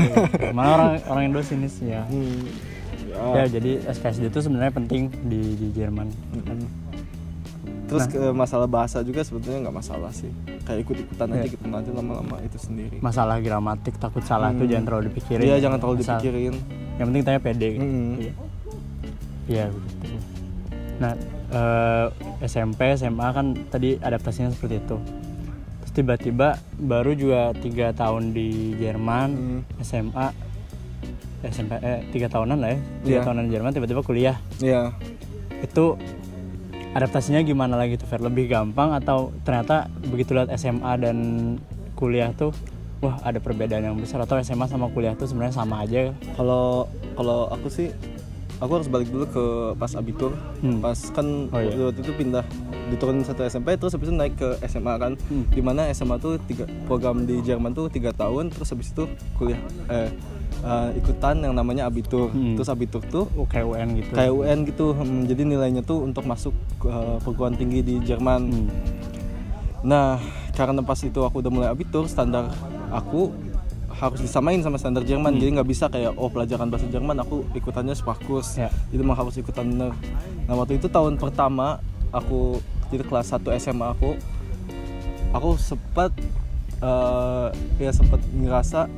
Mana 0.55 0.69
orang 0.71 0.89
orang 1.05 1.23
Indo 1.27 1.39
sinis 1.43 1.75
ya. 1.83 1.99
Hmm, 2.01 2.47
Ya 3.17 3.43
jadi 3.49 3.71
SKSD 3.83 4.23
itu 4.27 4.39
sebenarnya 4.39 4.71
penting 4.71 5.01
di 5.23 5.41
di 5.55 5.67
Jerman. 5.71 6.07
Mm-mm. 6.31 6.61
terus 7.85 8.03
Nah. 8.03 8.11
ke 8.11 8.35
masalah 8.35 8.67
bahasa 8.67 8.99
juga 8.99 9.23
sebetulnya 9.23 9.63
nggak 9.63 9.77
masalah 9.77 10.11
sih 10.11 10.27
kayak 10.61 10.83
ikut 10.83 10.97
ikutan 10.99 11.27
aja 11.29 11.39
Iya. 11.41 11.47
gitu 11.49 11.63
nanti 11.65 11.89
lama-lama 11.89 12.35
itu 12.41 12.59
sendiri 12.59 12.99
masalah 12.99 13.39
gramatik 13.39 13.95
takut 13.95 14.19
salah 14.21 14.51
tuh 14.51 14.61
Hmm. 14.61 14.69
jangan 14.69 14.85
terlalu 14.85 15.03
dipikirin 15.07 15.39
iya 15.41 15.55
jangan 15.57 15.77
terlalu 15.77 15.95
Asal- 15.97 16.19
dipikirin 16.19 16.55
yang 16.93 17.07
penting 17.07 17.23
tanya 17.23 17.39
pede 17.39 17.67
gitu. 17.69 17.79
Mm-mm. 17.81 18.11
iya 18.17 18.33
iya 19.47 19.65
begitu 19.71 20.05
nah 20.97 21.11
eh, 21.49 22.05
SMP 22.43 22.79
SMA 22.93 23.27
kan 23.29 23.45
tadi 23.65 23.95
adaptasinya 23.97 24.51
seperti 24.51 24.83
itu 24.83 24.97
terus 25.79 25.91
tiba-tiba 25.93 26.47
baru 26.75 27.15
juga 27.15 27.55
tiga 27.55 27.95
tahun 27.95 28.35
di 28.35 28.49
Jerman 28.75 29.29
Hmm. 29.31 29.61
SMA 29.79 30.27
SMP 31.39 31.77
eh 31.77 32.01
tiga 32.09 32.27
tahunan 32.27 32.57
lah 32.57 32.69
ya 32.69 32.79
tiga 33.01 33.13
Iya. 33.13 33.23
tahunan 33.23 33.43
di 33.43 33.51
Jerman 33.51 33.71
tiba-tiba 33.71 34.01
kuliah 34.01 34.35
Iya 34.57 34.93
itu 35.57 35.97
adaptasinya 36.91 37.41
gimana 37.41 37.75
lagi 37.75 37.95
tuh 37.95 38.05
Fer? 38.05 38.19
lebih 38.19 38.47
gampang 38.47 38.89
atau 38.91 39.29
ternyata 39.41 39.85
begitu 40.03 40.33
lihat 40.33 40.49
SMA 40.51 40.93
dan 40.97 41.17
kuliah 41.93 42.31
tuh 42.31 42.49
wah 42.99 43.21
ada 43.21 43.37
perbedaan 43.37 43.83
yang 43.83 43.95
besar 43.95 44.17
atau 44.19 44.37
SMA 44.39 44.65
sama 44.65 44.89
kuliah 44.89 45.13
tuh 45.13 45.25
sebenarnya 45.25 45.53
sama 45.55 45.81
aja 45.81 46.09
kalau 46.33 46.85
kalau 47.13 47.45
aku 47.47 47.69
sih 47.69 47.93
aku 48.57 48.71
harus 48.73 48.89
balik 48.89 49.05
dulu 49.07 49.25
ke 49.27 49.45
pas 49.77 49.93
abitur 49.93 50.33
Hmm. 50.57 50.81
pas 50.81 50.97
kan 51.11 51.45
Oh, 51.47 51.61
iya. 51.61 51.77
waktu 51.79 52.01
itu 52.01 52.13
pindah 52.15 52.41
diturunin 52.89 53.21
satu 53.21 53.45
SMP 53.45 53.77
terus 53.77 53.93
habis 53.93 54.09
itu 54.09 54.15
naik 54.15 54.33
ke 54.33 54.57
SMA 54.63 54.93
kan 54.95 55.13
Hmm. 55.19 55.45
di 55.47 55.61
mana 55.61 55.85
SMA 55.87 56.17
tuh 56.17 56.41
tiga 56.43 56.65
program 56.85 57.21
di 57.23 57.37
Jerman 57.39 57.69
tuh 57.71 57.85
tiga 57.87 58.09
tahun 58.11 58.49
terus 58.49 58.73
habis 58.73 58.89
itu 58.89 59.05
kuliah 59.37 59.61
eh, 59.87 60.09
eh, 60.61 60.89
ikutan 60.97 61.37
yang 61.39 61.53
namanya 61.53 61.85
abitur 61.85 62.29
Hmm. 62.29 62.55
terus 62.55 62.67
abitur 62.67 63.01
tuh 63.03 63.25
kayak 63.45 63.65
UN 63.65 63.87
gitu 63.97 64.11
kayak 64.13 64.33
UN 64.33 64.57
gitu 64.65 64.85
hmm, 64.93 65.25
jadi 65.25 65.41
nilainya 65.43 65.81
tuh 65.81 66.01
untuk 66.01 66.23
masuk 66.23 66.53
eh, 66.83 67.17
perguruan 67.21 67.53
tinggi 67.53 67.81
di 67.81 67.95
Jerman 68.01 68.41
Hmm. 68.47 68.69
Nah, 69.85 70.17
karena 70.51 70.81
pas 70.81 70.97
itu 70.99 71.21
aku 71.21 71.39
udah 71.39 71.51
mulai 71.53 71.69
abitur, 71.69 72.09
standar 72.09 72.49
aku 72.89 73.29
harus 73.93 74.19
disamain 74.19 74.57
sama 74.59 74.75
standar 74.75 75.05
Jerman. 75.05 75.37
Hmm. 75.37 75.39
Jadi 75.39 75.49
nggak 75.53 75.69
bisa 75.69 75.85
kayak 75.87 76.17
oh 76.17 76.27
pelajaran 76.27 76.67
bahasa 76.67 76.89
Jerman 76.89 77.17
aku 77.21 77.45
ikutannya 77.53 77.93
Sprachkurs. 77.93 78.57
Ya. 78.57 78.73
Jadi 78.89 79.01
mah 79.05 79.15
harus 79.15 79.37
ikutan 79.37 79.69
bener. 79.69 79.93
Nah, 80.49 80.53
waktu 80.53 80.81
itu 80.81 80.89
tahun 80.89 81.21
pertama 81.21 81.77
aku 82.09 82.57
jadi 82.89 83.05
kelas 83.05 83.31
1 83.31 83.47
SMA 83.59 83.87
aku 83.93 84.17
aku 85.31 85.49
sempat 85.61 86.11
eh, 86.79 87.47
ya 87.77 87.91
sempat 87.93 88.19
ngerasa 88.33 88.89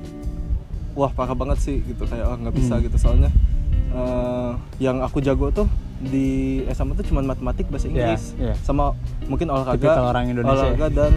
wah 0.93 1.09
parah 1.09 1.33
banget 1.33 1.57
sih 1.59 1.77
gitu 1.81 2.03
kayak 2.03 2.25
oh, 2.25 2.37
nggak 2.37 2.55
bisa 2.55 2.75
Hmm. 2.75 2.83
gitu 2.83 2.97
soalnya 2.97 3.29
eh, 3.89 4.51
yang 4.79 4.99
aku 4.99 5.19
jago 5.19 5.49
tuh 5.49 5.67
di 5.99 6.27
SMA 6.69 6.93
tuh 6.93 7.05
cuma 7.05 7.19
matematik 7.21 7.67
bahasa 7.67 7.85
Ya, 7.85 7.91
Inggris 7.91 8.23
ya. 8.35 8.53
sama 8.57 8.95
mungkin 9.25 9.49
olahraga 9.49 9.99
orang 9.99 10.29
Indonesia 10.29 10.55
ya. 10.55 10.71
olahraga 10.71 10.87
dan 10.89 11.13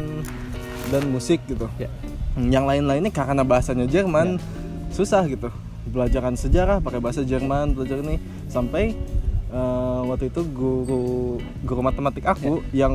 dan 0.88 1.02
musik 1.06 1.38
gitu 1.46 1.70
Ya. 1.76 1.86
yang 2.34 2.64
lain-lainnya 2.64 3.10
karena 3.10 3.42
bahasanya 3.42 3.86
Jerman 3.86 4.40
susah 4.90 5.24
gitu 5.24 5.48
pelajaran 5.84 6.34
sejarah 6.34 6.78
pakai 6.78 6.98
bahasa 6.98 7.22
Jerman 7.22 7.72
belajar 7.72 8.00
ini 8.00 8.16
sampai 8.46 8.96
eh, 9.48 10.00
waktu 10.02 10.28
itu 10.28 10.40
guru 10.46 11.36
guru 11.60 11.80
matematik 11.80 12.24
aku 12.24 12.64
Ya. 12.70 12.84
yang 12.84 12.94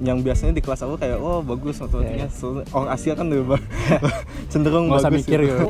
yang 0.00 0.18
biasanya 0.18 0.52
di 0.52 0.60
kelas 0.60 0.80
aku 0.80 0.96
kayak 0.96 1.16
oh 1.16 1.40
bagus 1.40 1.76
matematiknya 1.76 2.16
Ya, 2.16 2.26
ya. 2.26 2.28
Soalnya 2.30 2.64
orang 2.70 2.88
Asia 2.90 3.12
kan 3.12 3.26
lebih 3.26 3.60
cenderung 4.52 4.84
Nggak 4.86 4.98
usah 4.98 5.10
bagus 5.10 5.20
mikir 5.22 5.40
gitu. 5.42 5.66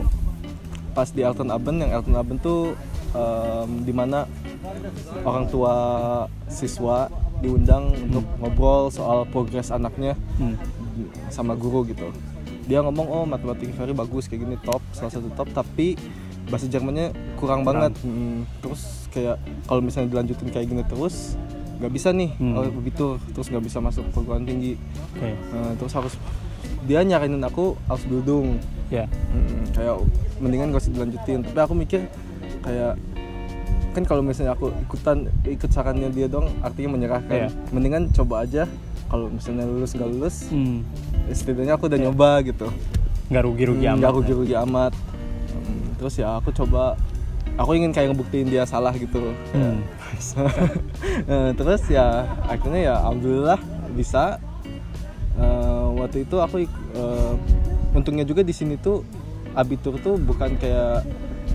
pas 0.91 1.09
di 1.09 1.21
Elton 1.21 1.49
Aben 1.49 1.77
yang 1.79 1.91
Elton 1.93 2.15
Aben 2.15 2.37
tuh 2.37 2.75
em, 3.11 3.71
di 3.83 3.91
mana 3.91 4.27
orang 5.21 5.47
tua 5.47 5.75
siswa 6.47 7.07
diundang 7.39 7.91
untuk 8.05 8.27
ngobrol 8.37 8.89
soal 8.89 9.25
progres 9.25 9.71
anaknya 9.71 10.15
Hmm. 10.37 10.55
sama 11.29 11.55
guru 11.55 11.83
gitu 11.85 12.11
dia 12.65 12.81
ngomong 12.81 13.07
oh 13.09 13.25
matematik 13.25 13.73
very 13.73 13.91
bagus 13.91 14.27
kayak 14.27 14.43
gini 14.43 14.57
top 14.61 14.83
salah 14.91 15.09
satu 15.09 15.27
top 15.33 15.49
tapi 15.51 15.97
bahasa 16.47 16.67
Jermannya 16.67 17.11
kurang, 17.35 17.63
Kurang. 17.63 17.89
banget 17.89 17.93
Hmm, 18.01 18.43
terus 18.61 18.83
kayak 19.09 19.39
kalau 19.65 19.81
misalnya 19.81 20.11
dilanjutin 20.11 20.49
kayak 20.49 20.67
gini 20.67 20.83
terus 20.85 21.35
nggak 21.81 21.91
bisa 21.91 22.09
nih 22.11 22.31
Hmm. 22.37 22.55
oh 22.55 22.69
begitu 22.71 23.07
terus 23.31 23.49
nggak 23.49 23.65
bisa 23.65 23.79
masuk 23.79 24.05
perguruan 24.11 24.45
tinggi 24.45 24.77
Oke. 25.11 25.33
Nah, 25.51 25.73
terus 25.75 25.93
harus 25.93 26.15
dia 26.83 27.01
nyaranin 27.01 27.41
aku 27.41 27.75
harus 27.85 28.05
Bildung 28.05 28.61
Ya. 28.89 29.07
Hmm, 29.31 29.65
kayak 29.71 30.03
mendingan 30.39 30.71
gak 30.71 30.83
usah 30.83 30.93
dilanjutin 30.93 31.41
tapi 31.43 31.59
aku 31.59 31.75
mikir 31.75 32.01
kayak 32.61 32.99
kan 33.91 34.03
kalau 34.03 34.21
misalnya 34.21 34.53
aku 34.53 34.71
ikutan 34.81 35.27
ikut 35.43 35.67
sarannya 35.67 36.11
dia 36.11 36.27
dong 36.27 36.51
artinya 36.61 36.95
menyerahkan 36.95 37.37
Iya. 37.41 37.51
mendingan 37.71 38.11
coba 38.11 38.43
aja 38.43 38.67
kalau 39.07 39.27
misalnya 39.27 39.63
lulus 39.65 39.91
nggak 39.93 40.11
lulus 40.11 40.37
Hmm. 40.47 40.83
setidaknya 41.29 41.75
aku 41.75 41.87
udah 41.87 41.99
nyoba 42.01 42.43
gitu 42.43 42.67
Nggak 43.27 43.43
rugi-rugi 43.45 43.79
Hmm, 43.81 43.91
amat. 43.91 43.99
nggak 43.99 44.11
ya. 44.11 44.17
rugi-rugi 44.17 44.55
amat 44.61 44.93
Hmm, 45.51 45.83
terus 45.97 46.15
ya 46.17 46.29
aku 46.35 46.51
coba 46.51 46.99
aku 47.61 47.77
ingin 47.77 47.93
kayak 47.93 48.11
ngebuktiin 48.11 48.49
dia 48.49 48.65
salah 48.65 48.93
gitu 48.93 49.37
Hmm. 49.53 49.85
Eh, 51.23 51.51
terus 51.53 51.85
ya 51.87 52.07
akhirnya 52.43 52.81
ya 52.83 52.95
alhamdulillah 52.99 53.61
bisa 53.93 54.41
Eh, 55.33 55.87
waktu 55.97 56.25
itu 56.25 56.37
aku 56.37 56.57
eh, 56.93 57.33
untungnya 57.91 58.23
juga 58.23 58.41
di 58.41 58.53
sini 58.53 58.77
tuh 58.77 59.01
abitur 59.51 59.97
tuh 59.97 60.17
bukan 60.17 60.53
kayak 60.55 61.01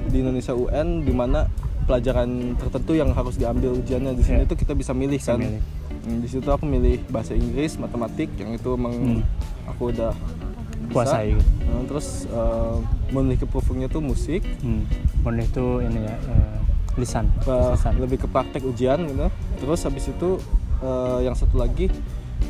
di 0.05 0.19
Indonesia 0.19 0.51
UN 0.51 1.01
di 1.01 1.12
mana 1.12 1.45
pelajaran 1.83 2.27
tertentu 2.55 2.91
yang 2.93 3.13
harus 3.13 3.35
diambil 3.35 3.77
ujiannya 3.77 4.13
di 4.13 4.24
sini 4.24 4.41
Iya. 4.41 4.50
tuh 4.50 4.57
kita 4.57 4.74
bisa 4.74 4.89
milih 4.89 5.15
Bisa 5.15 5.33
kan 5.33 5.45
milih. 5.45 5.62
Hmm, 6.01 6.17
di 6.17 6.27
situ 6.27 6.45
aku 6.47 6.65
milih 6.65 6.97
bahasa 7.07 7.33
Inggris 7.33 7.77
matematik 7.77 8.33
yang 8.35 8.53
itu 8.53 8.74
emang 8.74 8.93
Hmm. 8.93 9.21
aku 9.67 9.93
udah. 9.93 10.13
Kuasai 10.88 11.25
gitu. 11.32 11.44
Nah, 11.63 11.84
terus 11.86 12.08
eh, 12.25 12.77
memilih 13.10 13.39
ke 13.39 13.48
proofingnya 13.48 13.88
tuh 13.88 14.01
musik 14.01 14.42
Hmm. 14.60 14.84
Itu 15.38 15.82
ini 15.82 16.00
ya 16.01 16.15
eh, 16.15 16.58
lisan. 16.96 17.27
Lisan. 17.44 17.94
lebih 17.98 18.18
ke 18.18 18.27
praktek 18.27 18.63
ujian 18.63 19.04
gitu 19.04 19.27
terus 19.58 19.80
habis 19.82 20.06
itu 20.06 20.39
eh, 20.80 21.20
yang 21.22 21.34
satu 21.34 21.56
lagi 21.56 21.89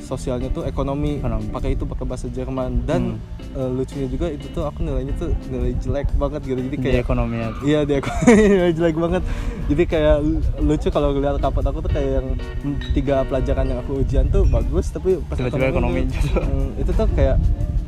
sosialnya 0.02 0.50
tuh 0.50 0.62
ekonomi, 0.64 1.18
Ekonomi. 1.18 1.50
pakai 1.50 1.74
itu 1.74 1.82
pakai 1.84 2.06
bahasa 2.06 2.26
Jerman 2.28 2.84
dan 2.84 3.18
eh, 3.52 3.70
lucunya 3.72 4.06
juga 4.06 4.30
itu 4.30 4.46
tuh 4.50 4.64
aku 4.64 4.82
nilainya 4.82 5.14
tuh 5.16 5.30
nilai 5.48 5.74
jelek 5.76 6.10
banget 6.16 6.42
gitu 6.44 6.58
jadi 6.60 6.70
Di 6.70 6.78
kayak 6.80 7.02
ekonominya. 7.04 7.48
tuh. 7.52 7.62
iya 7.64 7.80
di 7.82 7.94
ekonomi 7.96 8.34
nilai 8.52 8.72
jelek 8.72 8.96
banget 8.96 9.24
jadi 9.66 9.84
kayak 9.88 10.16
lu- 10.20 10.42
lucu 10.64 10.88
kalau 10.90 11.10
lihat 11.12 11.38
rapot 11.40 11.64
aku 11.64 11.80
tuh 11.82 11.92
kayak 11.92 12.12
yang 12.16 12.28
hmm, 12.36 12.76
tiga 12.94 13.16
pelajaran 13.24 13.66
yang 13.68 13.80
aku 13.80 13.92
ujian 14.00 14.26
tuh 14.28 14.46
bagus 14.48 14.86
tapi 14.90 15.18
pas 15.24 15.38
Tiba-tiba 15.38 15.70
ekonomi 15.72 16.00
tuh, 16.04 16.14
jatuh. 16.24 16.44
hmm, 16.44 16.70
itu 16.76 16.92
tuh 16.92 17.08
kayak 17.12 17.38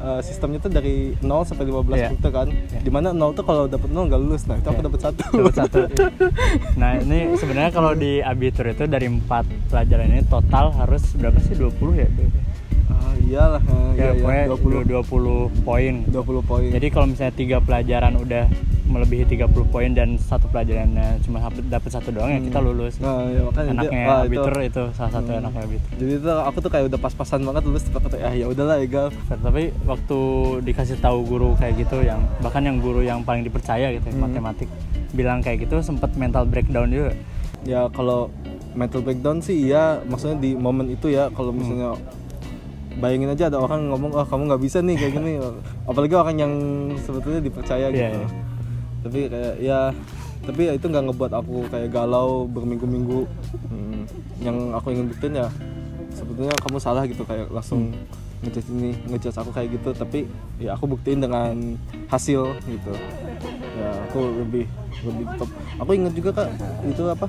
eh, 0.07 0.21
sistemnya 0.21 0.59
tuh 0.59 0.69
dari 0.69 0.95
0 1.19 1.43
sampai 1.43 1.65
15 1.65 1.97
Iya. 1.97 2.09
punte 2.09 2.29
kan 2.29 2.47
Iya. 2.47 2.79
di 2.79 2.89
mana 2.89 3.11
0 3.11 3.31
tuh 3.31 3.43
kalau 3.43 3.63
dapet 3.65 3.89
0 3.89 4.07
nggak 4.07 4.19
lulus 4.19 4.43
nah 4.45 4.55
itu 4.55 4.65
aku 4.65 4.79
Iya. 4.79 4.87
dapet 4.87 4.99
satu 5.01 5.21
Dapat 5.33 5.53
satu. 5.59 5.79
Nah 6.75 6.91
ini 6.97 7.19
sebenarnya 7.35 7.71
kalau 7.71 7.91
di 7.93 8.19
abitur 8.21 8.65
itu 8.65 8.83
dari 8.85 9.07
empat 9.07 9.43
pelajaran 9.67 10.07
ini 10.09 10.23
total 10.25 10.71
harus 10.71 11.03
berapa 11.13 11.37
sih 11.39 11.53
20 11.53 11.93
ya? 11.95 12.07
Ah, 12.87 13.13
iyalah, 13.19 13.61
ah, 13.61 13.91
Ya, 13.93 14.09
iya, 14.09 14.11
pokoknya 14.15 14.43
20 14.47 14.79
20 14.87 15.61
poin. 15.61 15.93
20 16.07 16.41
poin. 16.41 16.69
Jadi 16.69 16.87
kalau 16.87 17.05
misalnya 17.05 17.33
tiga 17.33 17.57
pelajaran 17.59 18.15
udah 18.15 18.45
melebihi 18.87 19.23
30 19.27 19.47
poin 19.67 19.91
dan 19.91 20.15
satu 20.17 20.47
pelajarannya 20.47 21.19
cuma 21.21 21.37
dapet 21.61 21.89
satu 21.89 22.09
doang 22.09 22.29
ya 22.29 22.39
kita 22.39 22.57
lulus. 22.57 22.97
Nah, 22.97 23.27
ya 23.27 23.43
makanya 23.43 23.67
dia- 23.67 23.75
Anaknya 23.83 24.01
wah, 24.01 24.17
itu. 24.17 24.25
abitur 24.25 24.53
itu, 24.61 24.83
salah 24.91 25.11
satu 25.13 25.29
Hmm. 25.29 25.39
anaknya 25.39 25.61
abitur. 25.63 25.89
Jadi 25.93 26.11
itu 26.17 26.31
aku 26.31 26.57
tuh 26.57 26.69
kayak 26.69 26.85
udah 26.87 26.99
pas-pasan 26.99 27.41
banget 27.41 27.63
lulus 27.63 27.83
tapi 27.83 27.99
kata 28.01 28.15
ah 28.21 28.33
ya 28.33 28.45
udahlah 28.45 28.77
egal. 28.79 29.07
Tapi 29.27 29.63
waktu 29.83 30.17
dikasih 30.63 30.97
tahu 30.97 31.17
guru 31.23 31.53
kayak 31.53 31.77
gitu 31.77 32.01
yang 32.01 32.23
bahkan 32.39 32.63
yang 32.63 32.77
guru 32.77 32.99
yang 33.01 33.21
paling 33.21 33.41
dipercaya 33.41 33.91
gitu 33.91 34.07
Hmm. 34.09 34.23
matematik 34.23 34.71
bilang 35.09 35.39
kayak 35.39 35.63
gitu 35.63 35.79
sempet 35.79 36.15
mental 36.15 36.43
breakdown 36.43 36.87
juga. 36.87 37.11
Ya 37.61 37.85
kalau 37.89 38.31
mental 38.71 39.01
breakdown 39.01 39.39
sih 39.39 39.67
iya 39.67 39.99
maksudnya 40.01 40.37
di 40.37 40.53
momen 40.53 40.87
itu 40.87 41.07
ya 41.07 41.27
kalau 41.29 41.49
Hmm. 41.49 41.59
misalnya 41.59 41.91
bayangin 42.95 43.29
aja 43.29 43.45
ada 43.47 43.57
orang 43.57 43.87
ngomong 43.87 44.09
oh 44.11 44.23
kamu 44.23 44.47
nggak 44.47 44.61
bisa 44.63 44.77
nih 44.79 44.95
kayak 44.95 45.13
gini 45.13 45.31
apalagi 45.89 46.13
orang 46.13 46.35
yang 46.35 46.53
sebetulnya 46.97 47.37
dipercaya 47.39 47.87
Iya, 47.87 47.93
gitu 47.93 48.17
iya. 48.17 48.27
Tapi 49.03 49.29
kayak 49.29 49.53
ya 49.61 49.93
tapi 50.45 50.69
ya 50.69 50.73
itu 50.77 50.85
nggak 50.87 51.05
ngebuat 51.11 51.31
aku 51.33 51.65
kayak 51.67 51.89
galau 51.91 52.45
berminggu-minggu. 52.47 53.25
Hmm, 53.67 54.05
yang 54.39 54.71
aku 54.71 54.93
ingin 54.93 55.09
buktiin 55.11 55.33
ya 55.35 55.47
sebetulnya 56.13 56.53
kamu 56.61 56.77
salah 56.77 57.03
gitu 57.05 57.21
kayak 57.25 57.49
langsung 57.53 57.91
Hmm. 58.37 58.45
ngejudge 58.45 58.69
ini 58.69 58.93
ngejudge 59.09 59.37
aku 59.37 59.49
kayak 59.49 59.69
gitu. 59.73 59.89
Tapi 59.97 60.29
ya 60.61 60.77
aku 60.77 60.85
buktiin 60.85 61.25
dengan 61.25 61.75
hasil 62.07 62.53
gitu. 62.69 62.93
Ya 63.77 63.89
aku 64.09 64.45
lebih 64.45 64.65
lebih 65.01 65.25
top. 65.41 65.49
Aku 65.81 65.91
inget 65.97 66.13
juga 66.13 66.29
kak 66.45 66.49
itu 66.85 67.03
apa? 67.09 67.27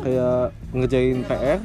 Kayak 0.00 0.56
ngerjain 0.72 1.18
PR 1.28 1.60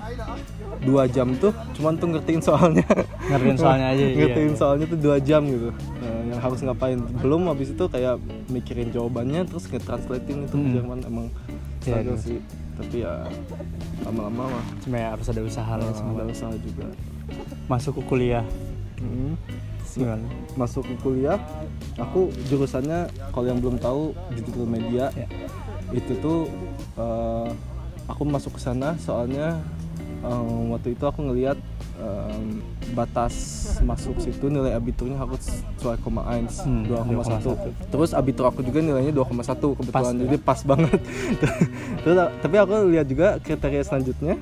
dua 0.82 1.04
jam 1.06 1.32
tuh 1.36 1.54
cuman 1.74 1.96
tuh 1.96 2.08
ngertiin 2.10 2.42
soalnya 2.42 2.86
Ngertiin 3.26 3.58
soalnya 3.58 3.88
aja, 3.90 4.04
iya, 4.06 4.16
ngertiin 4.16 4.52
iya. 4.52 4.58
soalnya 4.58 4.86
tuh 4.86 5.00
dua 5.00 5.18
jam 5.18 5.42
gitu 5.44 5.70
Nah, 5.72 6.20
yang 6.28 6.40
harus 6.40 6.60
ngapain 6.60 7.00
belum 7.18 7.48
habis 7.48 7.70
itu 7.70 7.86
kayak 7.86 8.20
mikirin 8.48 8.90
jawabannya 8.90 9.46
terus 9.46 9.66
nge-translatein 9.66 10.46
itu 10.46 10.56
Hmm. 10.56 10.72
Jerman 10.72 11.00
emang 11.04 11.28
Iya, 11.82 12.02
struggle 12.02 12.14
iya. 12.14 12.26
sih 12.26 12.38
tapi 12.76 12.98
ya 13.02 13.14
lama-lama 14.04 14.44
mah 14.52 14.66
sebenarnya 14.80 15.10
harus 15.12 15.28
ada 15.30 15.42
usaha 15.42 15.74
lah 15.74 15.86
eh, 15.86 15.96
semua 15.96 16.14
ada 16.18 16.28
usaha 16.28 16.52
juga 16.56 16.86
masuk 17.66 17.94
ke 17.98 18.04
kuliah 18.06 18.46
Hmm. 18.96 19.36
gimana 19.92 20.28
masuk 20.54 20.84
ke 20.84 20.96
kuliah 21.00 21.40
aku 21.96 22.28
jurusannya 22.46 23.06
kalau 23.32 23.48
yang 23.48 23.60
belum 23.60 23.78
tahu 23.78 24.12
digital 24.32 24.66
media 24.66 25.08
Ya. 25.14 25.28
itu 25.92 26.14
tuh 26.20 26.52
eh, 26.96 27.48
aku 28.06 28.22
masuk 28.24 28.54
ke 28.54 28.62
sana 28.62 28.94
soalnya 28.98 29.64
em, 30.26 30.74
waktu 30.74 30.98
itu 30.98 31.04
aku 31.06 31.20
ngelihat 31.22 31.58
em, 31.96 32.60
batas 32.94 33.34
masuk 33.82 34.18
situ 34.20 34.50
nilai 34.50 34.74
abiturnya 34.74 35.18
harus 35.18 35.62
2,1 35.80 36.66
Hmm, 36.66 36.84
2,1 36.86 37.42
2,1. 37.46 37.90
terus 37.90 38.12
abitur 38.14 38.46
aku 38.50 38.62
juga 38.62 38.82
nilainya 38.82 39.14
2,1 39.14 39.78
kebetulan. 39.78 39.94
Pas, 39.94 40.06
ya? 40.10 40.22
jadi 40.26 40.38
pas 40.38 40.60
banget. 40.66 41.00
Terus 42.06 42.16
tapi 42.42 42.56
aku 42.58 42.74
lihat 42.90 43.08
juga 43.10 43.28
kriteria 43.42 43.82
selanjutnya 43.82 44.36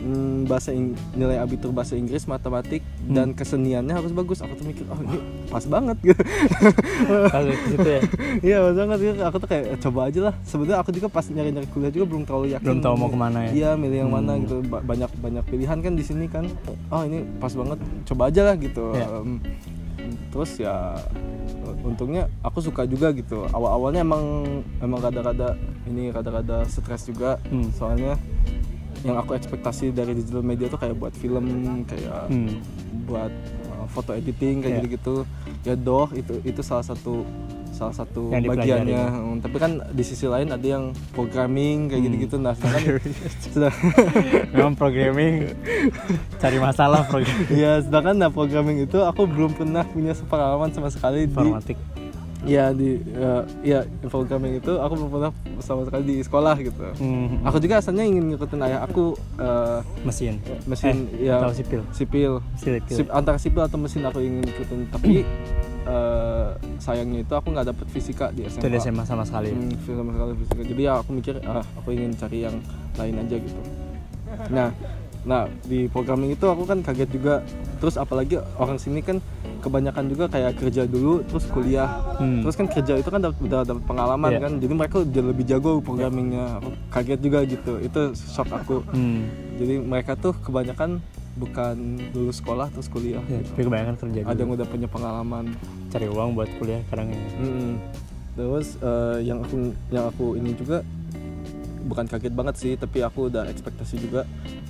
hmm, 0.00 0.44
bahasa 0.44 0.70
Ing- 0.70 0.96
nilai 1.12 1.36
abitur 1.36 1.70
bahasa 1.70 1.94
Inggris 1.94 2.24
matematik 2.24 2.80
Hmm. 3.00 3.12
dan 3.12 3.28
keseniannya 3.30 3.92
harus 3.92 4.10
bagus. 4.10 4.40
Aku 4.40 4.52
tuh 4.54 4.64
mikir 4.64 4.84
oh 4.86 4.98
ini 4.98 5.18
pas 5.46 5.64
banget 5.64 5.96
gitu. 6.02 6.22
Pas 7.26 7.42
ke 7.42 7.66
situ 7.68 7.88
ya. 7.88 8.02
Iya 8.40 8.56
pas 8.62 8.74
banget 8.76 8.98
gitu. 9.02 9.20
Aku 9.22 9.36
tuh 9.36 9.48
kayak 9.48 9.64
"Eh, 9.66 9.78
coba 9.80 10.00
aja 10.06 10.20
lah. 10.22 10.34
Sebenarnya 10.42 10.78
aku 10.78 10.90
juga 10.90 11.08
pas 11.08 11.24
nyari 11.24 11.50
nyari 11.50 11.68
kuliah 11.68 11.90
juga 11.90 12.06
belum 12.06 12.22
terlalu 12.22 12.46
yakin. 12.52 12.66
Belum 12.66 12.80
tahu 12.80 12.94
mau 12.96 13.08
ke 13.08 13.18
mana 13.18 13.38
ya? 13.42 13.50
iya 13.50 13.70
milih 13.74 13.98
yang 14.00 14.12
mana 14.12 14.32
Hmm. 14.32 14.42
gitu. 14.42 14.56
Ba- 14.64 14.82
banyak 14.82 15.10
banyak 15.16 15.44
pilihan 15.46 15.78
kan 15.78 15.92
di 15.92 16.02
sini 16.02 16.26
kan. 16.26 16.44
Oh 16.88 17.02
ini 17.02 17.22
pas 17.36 17.50
banget 17.50 17.78
coba 18.04 18.22
aja 18.26 18.42
lah 18.42 18.54
gitu. 18.56 18.84
Iya. 18.92 19.06
Em, 19.16 19.38
terus 20.30 20.50
ya 20.56 20.96
untungnya 21.80 22.28
aku 22.40 22.60
suka 22.60 22.84
juga 22.84 23.10
gitu. 23.10 23.44
Awal 23.48 23.70
awalnya 23.72 24.00
emang 24.00 24.22
emang 24.78 24.98
rada-rada 24.98 25.56
ini 25.84 26.08
rada-rada 26.08 26.64
stres 26.66 27.04
juga. 27.04 27.36
Hmm. 27.44 27.68
soalnya 27.72 28.14
yang 29.02 29.16
aku 29.16 29.32
ekspektasi 29.32 29.90
dari 29.90 30.12
digital 30.12 30.42
media 30.42 30.66
tuh 30.66 30.76
kayak 30.76 30.94
buat 30.94 31.12
film 31.12 31.44
kayak 31.84 32.28
hmm. 32.28 32.52
buat 33.04 33.32
uh, 33.70 33.86
foto 33.86 34.12
editing 34.12 34.60
kayak 34.60 34.70
Iya. 34.70 34.78
gitu-gitu 34.78 35.14
ya 35.62 35.74
doh 35.74 36.08
itu 36.12 36.36
itu 36.42 36.60
salah 36.60 36.82
satu 36.82 37.24
salah 37.70 37.96
satu 37.96 38.28
Yang 38.28 38.44
bagiannya. 38.52 39.04
Hmm, 39.08 39.36
tapi 39.40 39.56
kan 39.56 39.80
di 39.88 40.02
sisi 40.02 40.26
lain 40.26 40.48
ada 40.48 40.60
yang 40.60 40.84
programming 41.10 41.88
kayak 41.88 41.96
Hmm. 41.98 42.06
gitu-gitu 42.10 42.36
nah 42.36 42.52
sedangkan 42.58 43.00
sedang- 43.42 43.80
memang 44.52 44.74
programming 44.74 45.56
cari 46.36 46.58
masalah 46.58 47.00
programming 47.04 47.48
ya 47.50 47.80
sedangkan 47.80 48.14
nah 48.18 48.28
programming 48.28 48.84
itu 48.84 48.98
aku 49.00 49.24
belum 49.24 49.54
pernah 49.54 49.80
punya 49.82 50.12
pengalaman 50.20 50.68
sama 50.70 50.88
sekali 50.88 51.24
di 51.24 51.32
informatik 51.32 51.80
ya 52.42 52.72
di 52.72 52.96
uh, 53.12 53.44
ya 53.60 53.82
programming 54.02 54.56
itu 54.56 54.72
aku 54.74 54.92
belum 54.94 55.10
pernah 55.10 55.30
sama 55.60 55.84
sekali 55.84 56.04
di 56.06 56.16
sekolah 56.20 56.56
gitu 56.58 56.80
Hmm. 56.96 57.44
aku 57.44 57.58
juga 57.58 57.78
asalnya 57.78 58.02
ingin 58.02 58.28
ngikutin 58.28 58.60
ayah 58.62 58.80
aku 58.80 59.12
uh, 59.36 59.84
mesin 60.02 60.40
mesin 60.64 61.04
Eh, 61.12 61.28
ya 61.28 61.36
atau 61.38 61.52
sipil 61.52 61.84
sipil 61.90 62.32
sipil 62.56 62.96
Sip- 62.96 63.10
antara 63.10 63.36
sipil 63.36 63.60
atau 63.60 63.76
mesin 63.76 64.00
aku 64.02 64.18
ingin 64.18 64.40
ikutin 64.42 64.88
tapi 64.88 65.20
eh, 65.82 66.48
sayangnya 66.78 67.20
itu 67.20 67.32
aku 67.34 67.50
nggak 67.50 67.66
dapet 67.66 67.86
fisika 67.88 68.28
di 68.30 68.42
itu 68.42 68.56
SMA. 68.56 68.68
di 68.68 68.78
SMA 68.78 69.04
sama 69.04 69.22
sekali 69.22 69.50
Hmm, 69.50 69.76
sama 69.78 70.10
sekali 70.10 70.32
fisika. 70.38 70.60
Jadi 70.62 70.80
ya 70.80 70.92
aku 70.96 71.10
mikir 71.12 71.34
ah 71.44 71.64
aku 71.74 71.88
ingin 71.90 72.12
cari 72.14 72.38
yang 72.42 72.56
lain 72.94 73.14
aja 73.18 73.36
gitu. 73.36 73.60
Nah, 74.48 74.68
nah 75.22 75.42
di 75.62 75.84
programming 75.86 76.32
itu 76.32 76.46
aku 76.46 76.64
kan 76.64 76.80
kaget 76.80 77.10
juga. 77.10 77.34
Terus 77.76 77.96
apalagi 77.96 78.36
orang 78.56 78.76
sini 78.76 79.00
kan 79.00 79.18
kebanyakan 79.60 80.04
juga 80.08 80.24
kayak 80.26 80.56
kerja 80.56 80.82
dulu 80.84 81.20
terus 81.22 81.44
kuliah. 81.46 81.88
Hmm. 82.16 82.40
Terus 82.42 82.56
kan 82.56 82.66
kerja 82.66 82.94
itu 82.96 83.06
kan 83.06 83.20
dapet- 83.20 83.40
udah 83.40 83.60
dapat 83.62 83.84
pengalaman 83.84 84.30
Iya. 84.30 84.40
kan. 84.40 84.52
Jadi 84.56 84.72
mereka 84.72 84.96
udah 85.00 85.24
lebih 85.28 85.44
jago 85.44 85.70
programmingnya. 85.78 86.46
Kaget 86.88 87.20
juga 87.20 87.38
gitu. 87.44 87.72
Itu 87.78 88.00
shock 88.16 88.48
aku. 88.48 88.82
Hmm. 88.90 89.28
Jadi 89.56 89.74
mereka 89.78 90.16
tuh 90.16 90.32
kebanyakan 90.34 90.98
bukan 91.30 91.76
lulus 92.10 92.40
sekolah 92.40 92.66
terus 92.68 92.88
kuliah. 92.88 93.22
Ya, 93.22 93.38
gitu 93.38 93.54
tapi 93.54 93.62
kebanyakan 93.62 93.94
kerja 93.96 94.18
ada 94.20 94.34
yang 94.34 94.50
dulu. 94.50 94.56
udah 94.58 94.66
punya 94.66 94.88
pengalaman 94.88 95.44
cari 95.88 96.06
uang 96.06 96.28
buat 96.34 96.50
kuliah 96.58 96.80
kadang 96.88 97.08
ya. 97.08 97.20
Mm-mm. 97.38 97.72
terus 98.30 98.78
eh, 98.78 99.26
yang 99.26 99.42
aku 99.42 99.54
yang 99.90 100.04
aku 100.06 100.26
ini 100.34 100.54
juga 100.54 100.80
bukan 101.82 102.04
kaget 102.04 102.30
banget 102.30 102.54
sih 102.54 102.72
tapi 102.74 103.00
aku 103.00 103.26
udah 103.26 103.46
ekspektasi 103.46 103.96
juga. 103.98 104.22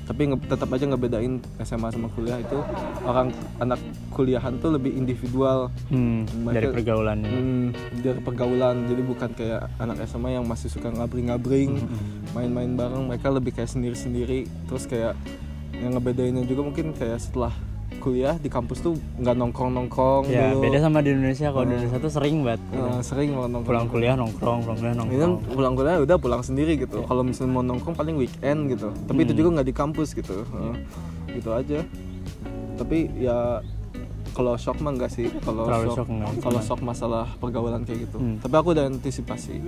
Tapi 0.03 0.27
nge- 0.27 0.43
tetap 0.45 0.67
aja 0.69 0.85
ngebedain 0.85 1.35
SMA 1.61 1.89
sama 1.89 2.09
kuliah 2.09 2.37
itu 2.37 2.59
orang 3.03 3.31
anak 3.57 3.79
kuliahan 4.11 4.59
tuh 4.59 4.73
lebih 4.73 4.91
individual. 4.93 5.71
Hmm, 5.87 6.27
dari 6.45 6.67
Mereka- 6.67 6.75
pergaulannya. 6.75 7.31
Hmm, 7.31 7.67
dari 7.97 8.21
pergaulan. 8.21 8.77
Jadi 8.87 9.03
bukan 9.03 9.31
kayak 9.33 9.61
anak 9.77 10.03
SMA 10.05 10.31
yang 10.33 10.45
masih 10.45 10.67
suka 10.67 10.91
ngabring-ngabring 10.91 11.73
Hmm. 11.79 11.99
main-main 12.33 12.73
bareng. 12.73 13.07
Mereka 13.07 13.31
lebih 13.31 13.55
kayak 13.55 13.71
sendiri-sendiri. 13.71 14.51
Terus 14.67 14.85
kayak 14.85 15.15
yang 15.73 15.95
ngebedainnya 15.95 16.45
juga 16.45 16.61
mungkin 16.63 16.93
kayak 16.93 17.17
setelah 17.17 17.55
kuliah 17.99 18.39
di 18.39 18.47
kampus 18.47 18.81
tuh 18.81 18.95
nggak 19.17 19.35
nongkrong-nongkrong 19.35 20.25
ya 20.25 20.55
dulu. 20.55 20.63
beda 20.63 20.79
sama 20.81 21.01
di 21.01 21.11
Indonesia. 21.11 21.49
Kalau 21.49 21.63
di 21.63 21.67
Hmm. 21.67 21.79
Indonesia 21.81 21.99
tuh 21.99 22.13
sering 22.13 22.37
banget 22.41 22.61
gitu. 22.65 22.87
Eh, 22.87 23.01
sering 23.03 23.29
mau 23.31 23.45
nongkrong. 23.45 23.67
Pulang 23.67 23.87
kuliah 23.89 24.15
nongkrong 24.15 24.59
pulang 24.63 24.79
kuliah 24.79 24.95
ini 24.95 25.01
kan 25.01 25.07
nongkrong. 25.33 25.33
pulang 25.51 25.75
kuliah 25.75 25.97
udah 25.99 26.17
pulang 26.17 26.43
sendiri 26.43 26.73
gitu. 26.77 26.99
Kalau 27.03 27.23
misalnya 27.23 27.53
mau 27.53 27.63
nongkrong 27.63 27.93
paling 27.93 28.15
weekend 28.15 28.71
gitu. 28.71 28.89
Tapi 29.03 29.19
itu 29.21 29.33
Hmm. 29.33 29.39
juga 29.39 29.49
nggak 29.57 29.67
di 29.67 29.75
kampus 29.75 30.09
gitu. 30.13 30.47
Eh, 30.47 30.75
gitu 31.35 31.51
aja. 31.51 31.81
Tapi 32.77 32.99
ya 33.19 33.61
kalau 34.31 34.55
shock 34.55 34.79
mah 34.79 34.95
enggak 34.95 35.11
sih. 35.11 35.27
Kalau 35.37 35.67
shock, 35.67 36.07
shock 36.07 36.09
kalau 36.41 36.61
shock 36.63 36.81
masalah 36.81 37.27
pergaulan 37.37 37.83
kayak 37.83 38.07
gitu. 38.07 38.17
Hmm. 38.17 38.39
tapi 38.39 38.55
aku 38.55 38.73
udah 38.73 38.87
antisipasi. 38.87 39.59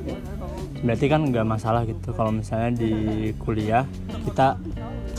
Berarti 0.80 1.06
kan 1.06 1.20
nggak 1.22 1.44
masalah 1.44 1.82
gitu. 1.84 2.10
Kalau 2.10 2.30
misalnya 2.30 2.70
di 2.72 2.92
kuliah 3.36 3.84
kita 4.24 4.56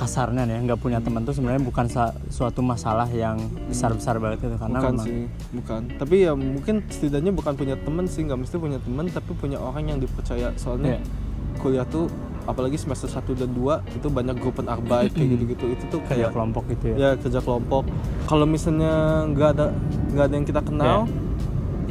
kasarnya 0.04 0.44
nih 0.44 0.68
nggak 0.68 0.80
punya 0.84 1.00
teman 1.00 1.24
tuh 1.24 1.32
sebenarnya 1.32 1.64
bukan 1.64 1.88
suatu 2.28 2.60
masalah 2.60 3.08
yang 3.08 3.40
besar 3.72 3.96
besar 3.96 4.20
banget 4.20 4.52
gitu 4.52 4.60
karena 4.60 4.78
bukan 4.84 4.94
memang 5.00 5.06
sih 5.08 5.22
bukan. 5.56 5.82
Tapi 5.96 6.16
ya 6.28 6.32
mungkin 6.36 6.76
setidaknya 6.92 7.32
bukan 7.32 7.54
punya 7.56 7.76
teman 7.80 8.06
sih 8.12 8.28
nggak 8.28 8.40
mesti 8.44 8.56
punya 8.60 8.84
teman 8.84 9.08
tapi 9.08 9.32
punya 9.40 9.64
orang 9.64 9.96
yang 9.96 10.00
dipercaya. 10.04 10.52
Soalnya 10.60 11.00
Iya. 11.00 11.60
kuliah 11.64 11.88
tuh 11.88 12.12
apalagi 12.44 12.76
semester 12.76 13.08
1 13.08 13.40
dan 13.40 13.56
2 13.56 13.80
itu 13.96 14.08
banyak 14.12 14.36
grup 14.44 14.60
arbeit 14.60 15.16
kayak 15.16 15.30
gitu-gitu. 15.40 15.66
Itu 15.72 15.84
tuh 15.88 16.00
kerja 16.04 16.28
kayak 16.28 16.36
kelompok 16.36 16.64
gitu 16.76 16.86
ya? 16.92 16.96
ya 17.00 17.10
kerja 17.16 17.40
kelompok. 17.40 17.88
Kalau 18.28 18.44
misalnya 18.44 19.24
nggak 19.32 19.50
ada 19.56 19.66
nggak 20.12 20.26
ada 20.28 20.34
yang 20.36 20.48
kita 20.48 20.62
kenal 20.62 21.08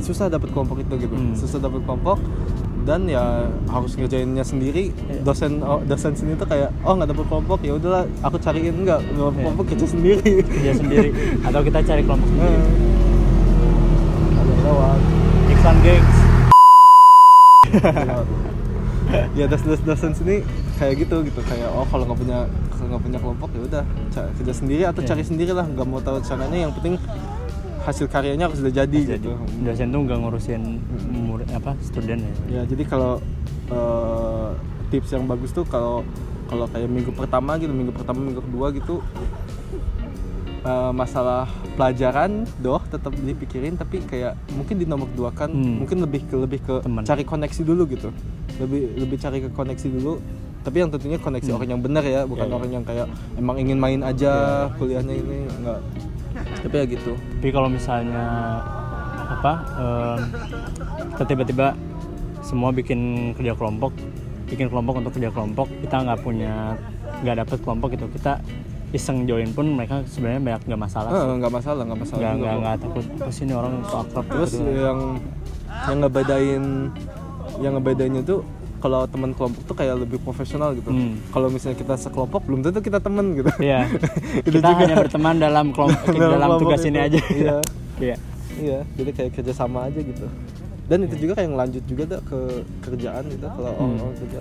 susah 0.02 0.28
dapat 0.28 0.50
kelompok 0.52 0.82
itu 0.84 0.94
gitu. 1.08 1.14
Hmm. 1.14 1.32
susah 1.32 1.62
dapat 1.62 1.80
kelompok 1.88 2.18
dan 2.82 3.06
ya 3.06 3.46
harus 3.66 3.94
ngerjainnya 3.94 4.42
sendiri. 4.42 4.90
Iya. 4.92 5.22
dosen 5.22 5.58
oh, 5.58 5.78
dosen 5.82 6.12
sini 6.12 6.34
tuh 6.34 6.44
kayak 6.44 6.74
oh 6.82 6.92
nggak 6.92 7.08
dapat 7.08 7.26
kelompok 7.26 7.58
ya 7.60 7.72
udahlah 7.74 8.02
aku 8.20 8.36
cariin 8.36 8.74
nggak 8.76 9.00
nggak 9.00 9.18
dapat 9.18 9.32
Iya. 9.32 9.42
kelompok 9.42 9.64
kerja 9.70 9.86
sendiri. 9.86 10.32
Kerja 10.42 10.72
sendiri. 10.74 11.08
Atau 11.40 11.60
kita 11.62 11.78
cari 11.80 12.02
kelompok 12.02 12.28
sendiri. 12.28 12.58
Ada 14.32 14.52
lewat. 14.60 15.00
Iklan 15.48 15.76
gengs 15.80 16.16
ya 19.32 19.44
dos 19.46 19.62
dos 19.62 19.80
dosen 19.82 20.12
sini 20.12 20.36
kayak 20.76 20.94
gitu 21.00 21.16
gitu. 21.22 21.40
Kayak 21.42 21.68
oh 21.72 21.86
kalau 21.86 22.04
nggak 22.04 22.18
punya 22.18 22.38
nggak 22.82 22.98
punya 23.00 23.18
kelompok 23.18 23.48
ya 23.54 23.60
udah 23.62 23.82
kerja 24.36 24.52
sendiri 24.52 24.82
atau 24.84 25.00
Iya. 25.00 25.08
cari 25.14 25.22
sendiri 25.22 25.52
lah. 25.52 25.64
Nggak 25.64 25.86
mau 25.86 26.00
tahu 26.00 26.18
caranya 26.20 26.58
yang 26.58 26.72
penting 26.72 26.98
hasil 27.82 28.06
karyanya 28.06 28.46
harus 28.46 28.62
udah 28.62 28.70
jadi, 28.72 28.98
jadi. 29.08 29.18
gitu. 29.18 29.34
Dosen 29.62 29.90
tuh 29.90 30.00
nggak 30.02 30.18
ngurusin 30.20 30.62
apa 31.50 31.74
student 31.80 32.20
ya 32.20 32.32
ya 32.50 32.62
jadi 32.64 32.82
kalau 32.84 33.18
eh, 33.68 34.48
tips 34.88 35.10
yang 35.10 35.24
bagus 35.24 35.50
tuh 35.50 35.64
kalau 35.64 36.06
kalau 36.46 36.68
kayak 36.68 36.84
minggu 36.86 37.10
pertama 37.10 37.56
gitu 37.56 37.70
minggu 37.70 37.90
pertama 37.90 38.20
minggu 38.20 38.42
kedua 38.42 38.70
gitu 38.70 39.00
eh, 40.62 40.92
masalah 40.92 41.48
pelajaran 41.72 42.44
doh 42.58 42.78
tetap 42.84 43.10
dipikirin 43.14 43.74
tapi 43.74 43.98
kayak 44.02 44.36
mungkin 44.52 44.76
di 44.76 44.84
nomor 44.84 45.08
dua 45.10 45.30
kan 45.30 45.48
Hmm. 45.48 45.80
mungkin 45.80 45.98
lebih 46.00 46.22
ke 46.24 46.36
lebih 46.36 46.60
ke 46.60 46.74
Teman. 46.80 47.02
cari 47.02 47.24
koneksi 47.24 47.62
dulu 47.62 47.82
gitu 47.88 48.08
lebih 48.58 48.80
lebih 48.96 49.16
cari 49.16 49.38
ke 49.40 49.48
koneksi 49.50 49.88
dulu 49.90 50.20
tapi 50.62 50.78
yang 50.78 50.90
tentunya 50.90 51.18
koneksi 51.18 51.48
Hmm. 51.48 51.56
orang 51.56 51.68
yang 51.70 51.82
benar 51.82 52.04
ya 52.04 52.20
bukan 52.22 52.44
Iya, 52.44 52.46
iya. 52.46 52.56
orang 52.56 52.70
yang 52.70 52.84
kayak 52.84 53.06
emang 53.34 53.56
ingin 53.58 53.78
main 53.78 54.00
aja 54.00 54.32
kuliahnya 54.76 55.14
ini 55.16 55.38
enggak 55.50 55.80
tapi 56.60 56.74
ya 56.74 56.84
gitu 56.86 57.12
tapi 57.16 57.48
kalau 57.50 57.66
misalnya 57.66 58.24
apa 59.32 59.52
em, 59.74 60.20
kita 61.10 61.24
tiba-tiba 61.26 61.66
semua 62.40 62.70
bikin 62.70 63.00
kerja 63.32 63.52
kelompok 63.52 63.92
bikin 64.44 64.66
kelompok 64.66 64.94
untuk 64.98 65.12
kerja 65.12 65.30
kelompok 65.30 65.66
kita 65.80 65.96
nggak 65.98 66.20
punya 66.20 66.76
nggak 67.20 67.36
dapet 67.38 67.58
kelompok 67.60 67.88
gitu 67.90 68.06
kita 68.10 68.42
iseng 68.92 69.24
join 69.24 69.48
pun 69.50 69.64
mereka 69.66 70.04
sebenarnya 70.06 70.40
banyak 70.42 70.62
nggak 70.66 70.82
masalah 70.82 71.10
Eh, 71.10 71.34
nggak 71.38 71.48
masalah 71.50 71.82
nggak 71.82 72.00
masalah 72.02 72.20
nggak 72.34 72.54
nggak 72.58 72.76
takut 72.78 73.04
oh 73.18 73.32
sini 73.32 73.52
orang 73.52 73.72
kok 73.80 74.04
akrab 74.04 74.26
terus 74.28 74.52
gitu. 74.52 74.68
yang 74.68 74.98
yang 75.82 75.98
ngebedain 75.98 76.64
yang 77.58 77.72
ngebedainnya 77.74 78.22
tuh 78.22 78.44
kalau 78.78 79.06
teman 79.06 79.30
kelompok 79.30 79.62
tuh 79.64 79.72
kayak 79.72 79.94
lebih 79.96 80.18
profesional 80.18 80.74
gitu 80.74 80.90
Hmm. 80.90 81.14
kalau 81.30 81.48
misalnya 81.48 81.78
kita 81.78 81.94
sekelompok 81.96 82.42
belum 82.42 82.60
tentu 82.60 82.82
kita 82.82 82.98
temen 82.98 83.32
gitu 83.32 83.48
Iya. 83.56 83.86
Itu 84.42 84.48
kita 84.52 84.68
juga. 84.68 84.80
hanya 84.82 84.94
berteman 84.98 85.34
dalam 85.38 85.66
kelompok 85.70 86.02
Dalam 86.12 86.28
dalam 86.28 86.48
kelompok 86.50 86.62
tugas 86.66 86.82
ini 86.82 86.98
itu. 86.98 87.06
aja 87.06 87.18
Iya. 87.32 87.56
iya 88.04 88.16
iya 88.62 88.80
jadi 88.94 89.10
kayak 89.10 89.30
kerja 89.34 89.52
sama 89.52 89.84
aja 89.84 89.98
gitu 89.98 90.26
dan 90.84 90.98
itu 91.02 91.16
juga 91.18 91.32
kayak 91.34 91.50
ngelanjut 91.50 91.84
juga 91.84 92.02
tuh 92.08 92.20
ke 92.22 92.38
kerjaan 92.82 93.24
gitu 93.26 93.42
kalau 93.44 93.70
Hmm. 93.72 93.82
orang-orang 93.88 94.16
kerja 94.18 94.40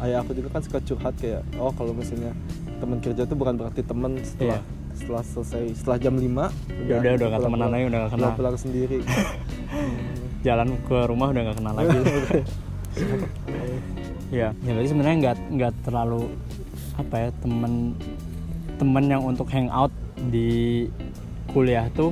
ayah 0.00 0.18
aku 0.20 0.30
juga 0.32 0.48
kan 0.50 0.60
suka 0.60 0.78
curhat 0.82 1.14
kayak 1.16 1.40
oh 1.56 1.70
kalau 1.70 1.92
misalnya 1.92 2.32
teman 2.76 2.98
kerja 2.98 3.22
tuh 3.24 3.34
bukan 3.34 3.54
berarti 3.56 3.80
teman 3.80 4.12
setelah 4.20 4.58
Iya. 4.58 4.92
setelah 4.94 5.22
selesai 5.24 5.62
setelah 5.74 5.98
jam 5.98 6.14
5 6.14 6.50
Ya 6.84 6.98
udah, 6.98 7.12
udah 7.14 7.26
nggak 7.28 7.42
temenan 7.42 7.68
lagi, 7.68 7.84
udah 7.84 7.98
nggak 7.98 8.12
kenal. 8.12 8.20
pulang, 8.20 8.36
pulang 8.36 8.56
sendiri 8.56 8.98
jalan 10.46 10.68
ke 10.82 10.96
rumah 11.04 11.26
udah 11.30 11.42
nggak 11.42 11.56
kenal 11.56 11.74
lagi 11.74 11.98
ya 14.30 14.48
ya 14.56 14.70
berarti 14.70 14.88
sebenarnya 14.88 15.16
nggak 15.20 15.36
nggak 15.52 15.72
terlalu 15.82 16.22
apa 16.94 17.14
ya 17.16 17.30
temen 17.36 17.72
temen 18.76 19.04
yang 19.04 19.22
untuk 19.22 19.46
hangout 19.48 19.90
di 20.28 20.86
kuliah 21.48 21.86
tuh 21.92 22.10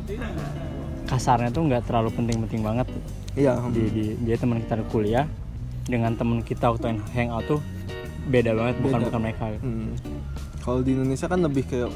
kasarnya 1.12 1.51
tuh 1.51 1.62
nggak 1.62 1.85
terlalu 1.85 2.09
penting-penting 2.11 2.61
banget 2.61 2.88
iya 3.35 3.61
di, 3.68 3.83
di 3.87 4.05
dia 4.18 4.37
teman 4.37 4.59
kita 4.59 4.75
di 4.75 4.85
kuliah 4.88 5.29
dengan 5.85 6.12
teman 6.12 6.40
kita 6.40 6.70
waktu 6.70 6.88
yang 6.88 7.01
hangout 7.11 7.44
tuh 7.46 7.61
beda 8.25 8.51
banget 8.51 8.75
bukan 8.79 8.98
Beda. 8.98 9.07
bukan 9.09 9.20
mereka 9.20 9.44
Hmm. 9.59 9.92
Kalau 10.61 10.79
di 10.79 10.94
Indonesia 10.94 11.27
kan 11.27 11.42
lebih 11.42 11.66
kayak 11.66 11.90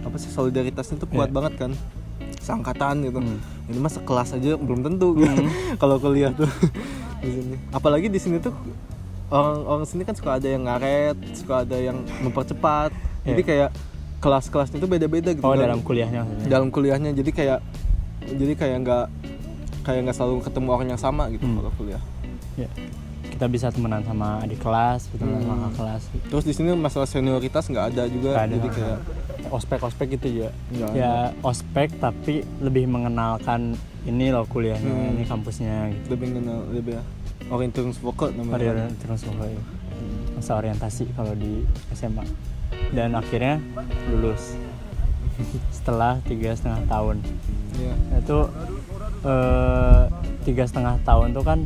apa 0.00 0.16
sih 0.16 0.30
solidaritasnya 0.30 0.96
tuh 0.96 1.10
kuat 1.10 1.28
Iya. 1.28 1.34
banget 1.34 1.54
kan, 1.58 1.72
seangkatan 2.38 3.02
gitu. 3.02 3.18
Hmm. 3.18 3.42
Ini 3.66 3.74
mah 3.76 3.90
sekelas 3.90 4.28
aja 4.32 4.54
belum 4.54 4.80
tentu 4.80 5.18
gitu. 5.18 5.34
kalau 5.82 5.98
kuliah 5.98 6.30
tuh 6.30 6.46
di 7.20 7.28
sini. 7.28 7.56
Apalagi 7.68 8.06
di 8.06 8.16
sini 8.16 8.38
tuh 8.38 8.54
orang 9.28 9.66
orang 9.66 9.82
sini 9.82 10.06
kan 10.06 10.14
suka 10.14 10.38
ada 10.38 10.46
yang 10.46 10.62
ngaret, 10.62 11.18
suka 11.34 11.66
ada 11.66 11.74
yang 11.74 11.98
mempercepat. 12.22 12.94
Jadi 13.26 13.34
Iya. 13.36 13.48
kayak 13.50 13.70
kelas-kelasnya 14.18 14.78
tuh 14.78 14.86
beda-beda 14.88 15.30
gitu. 15.30 15.42
oh 15.42 15.50
kan. 15.50 15.58
dalam 15.60 15.78
kuliahnya 15.80 16.22
dalam 16.46 16.70
kuliahnya 16.70 17.10
jadi 17.12 17.30
kayak 17.30 17.58
jadi 18.30 18.52
kayak 18.54 18.76
nggak 18.80 19.04
kayak 19.82 20.00
nggak 20.02 20.16
selalu 20.16 20.42
ketemu 20.42 20.68
orang 20.68 20.88
yang 20.88 21.00
sama 21.00 21.28
gitu 21.28 21.42
Hmm. 21.42 21.56
kalau 21.58 21.72
kuliah. 21.74 22.02
ya 22.56 22.68
kita 23.28 23.46
bisa 23.46 23.70
temenan 23.70 24.02
sama 24.02 24.42
adik 24.42 24.58
kelas 24.58 25.06
sama 25.08 25.30
Hmm. 25.30 25.46
kakak 25.46 25.72
kelas 25.76 26.02
Terus 26.26 26.44
di 26.44 26.52
sini 26.52 26.68
masalah 26.74 27.06
senioritas 27.06 27.64
nggak 27.64 27.86
ada 27.88 28.02
juga. 28.06 28.30
Nggak 28.34 28.44
ada. 28.44 28.54
Jadi 28.56 28.68
kayak 28.72 28.98
ospek 29.48 29.80
ospek 29.80 30.06
gitu 30.12 30.26
juga 30.34 30.50
nggak 30.68 30.88
ada. 30.88 30.98
ya 30.98 31.12
ospek 31.40 31.88
tapi 31.96 32.34
lebih 32.58 32.84
mengenalkan 32.84 33.78
ini 34.04 34.28
loh 34.28 34.44
kuliahnya 34.44 34.90
Hmm. 34.90 35.14
ini 35.14 35.24
kampusnya 35.24 35.88
gitu 35.88 36.06
lebih 36.10 36.26
kenal 36.34 36.66
lebih 36.68 36.92
ya 36.94 37.02
orientasingsvokal 37.48 38.34
namanya 38.34 38.58
Pada 38.58 38.84
terus 38.98 39.20
pokoknya. 39.22 39.62
masa 40.34 40.52
orientasi 40.54 41.08
kalau 41.14 41.32
di 41.32 41.64
SMA 41.90 42.22
dan 42.92 43.14
akhirnya 43.14 43.56
lulus 44.10 44.52
setelah 45.72 46.20
tiga 46.22 46.52
setengah 46.52 46.82
tahun 46.86 47.16
Iya. 47.78 47.94
itu 48.18 48.38
eh, 49.22 50.02
tiga 50.42 50.64
setengah 50.66 50.98
tahun 51.06 51.30
tuh 51.34 51.44
kan 51.46 51.60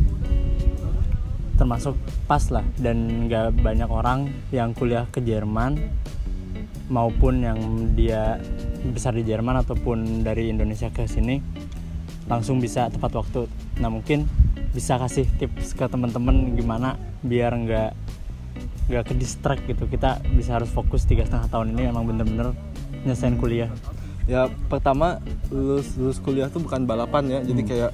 termasuk 1.57 1.95
pas 2.27 2.43
lah. 2.51 2.65
Dan 2.77 3.29
nggak 3.31 3.63
banyak 3.63 3.89
orang 3.89 4.29
yang 4.51 4.75
kuliah 4.75 5.07
ke 5.09 5.23
Jerman 5.23 5.79
maupun 6.93 7.41
yang 7.41 7.59
dia 7.97 8.43
besar 8.93 9.17
di 9.17 9.25
Jerman 9.25 9.63
ataupun 9.63 10.27
dari 10.27 10.51
Indonesia 10.53 10.91
ke 10.91 11.07
sini 11.09 11.41
langsung 12.27 12.59
bisa 12.59 12.91
tepat 12.91 13.15
waktu. 13.15 13.47
Nah 13.81 13.89
mungkin 13.89 14.27
bisa 14.73 14.99
kasih 14.99 15.29
tips 15.39 15.77
ke 15.77 15.85
teman-teman 15.87 16.57
gimana 16.59 16.97
biar 17.23 17.55
nggak 17.55 17.91
nggak 18.91 19.05
ke 19.09 19.15
distract 19.15 19.63
gitu. 19.71 19.87
Kita 19.87 20.19
bisa 20.35 20.59
harus 20.59 20.69
fokus 20.69 21.07
tiga 21.07 21.23
setengah 21.23 21.49
tahun 21.49 21.79
ini 21.79 21.95
emang 21.95 22.11
bener-bener 22.11 22.53
nyelesain 23.07 23.39
kuliah 23.39 23.71
ya 24.25 24.43
pertama 24.67 25.19
lulus 25.49 25.95
lulus 25.95 26.19
kuliah 26.19 26.47
tuh 26.47 26.61
bukan 26.61 26.83
balapan 26.83 27.27
ya 27.29 27.39
jadi 27.41 27.59
Hmm. 27.59 27.69
kayak 27.69 27.91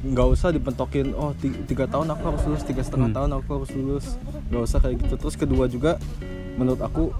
nggak 0.00 0.28
usah 0.28 0.48
dipentokin 0.48 1.10
oh 1.12 1.34
ti- 1.34 1.56
tiga 1.64 1.84
tahun 1.84 2.08
aku 2.08 2.22
harus 2.26 2.42
lulus 2.44 2.62
tiga 2.62 2.80
setengah 2.80 3.08
Hmm. 3.08 3.16
tahun 3.18 3.30
aku 3.34 3.48
harus 3.54 3.70
lulus 3.72 4.06
nggak 4.48 4.62
usah 4.62 4.78
kayak 4.78 4.96
gitu 5.00 5.14
terus 5.18 5.34
kedua 5.34 5.64
juga 5.66 5.96
menurut 6.54 6.78
aku 6.78 7.10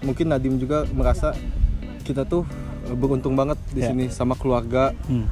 mungkin 0.00 0.26
Nadim 0.28 0.56
juga 0.56 0.86
merasa 0.88 1.34
kita 2.02 2.24
tuh 2.24 2.44
eh, 2.82 2.94
beruntung 2.94 3.34
banget 3.34 3.58
di 3.70 3.80
Ya. 3.80 3.90
sini 3.90 4.08
sama 4.08 4.32
keluarga 4.34 4.92
Hmm. 5.04 5.26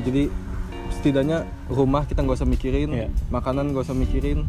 jadi 0.00 0.30
setidaknya 0.90 1.42
rumah 1.68 2.02
kita 2.02 2.22
nggak 2.22 2.38
usah 2.38 2.48
mikirin 2.48 2.90
Iya. 2.90 3.06
makanan 3.28 3.70
nggak 3.70 3.84
usah 3.84 3.94
mikirin 3.94 4.42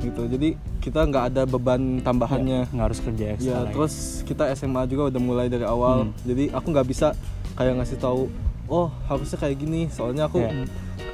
gitu. 0.00 0.22
Jadi 0.26 0.48
kita 0.78 1.00
nggak 1.02 1.24
ada 1.28 1.42
beban 1.44 2.00
tambahannya. 2.00 2.66
Nggak 2.68 2.86
harus 2.86 3.00
kerja 3.00 3.24
ekstra 3.32 3.46
ya 3.46 3.58
lagi. 3.60 3.72
terus 3.72 3.94
kita 4.22 4.44
SMA 4.52 4.82
juga 4.86 5.08
udah 5.08 5.20
mulai 5.20 5.46
dari 5.46 5.64
awal. 5.64 6.06
Hmm. 6.06 6.12
jadi 6.22 6.50
aku 6.50 6.66
nggak 6.70 6.86
bisa 6.86 7.08
kayak 7.52 7.78
ngasih 7.78 7.98
tahu 7.98 8.26
oh 8.66 8.88
harusnya 9.06 9.38
kayak 9.38 9.56
gini. 9.56 9.86
Soalnya 9.88 10.26
aku 10.26 10.40
Ya. 10.40 10.50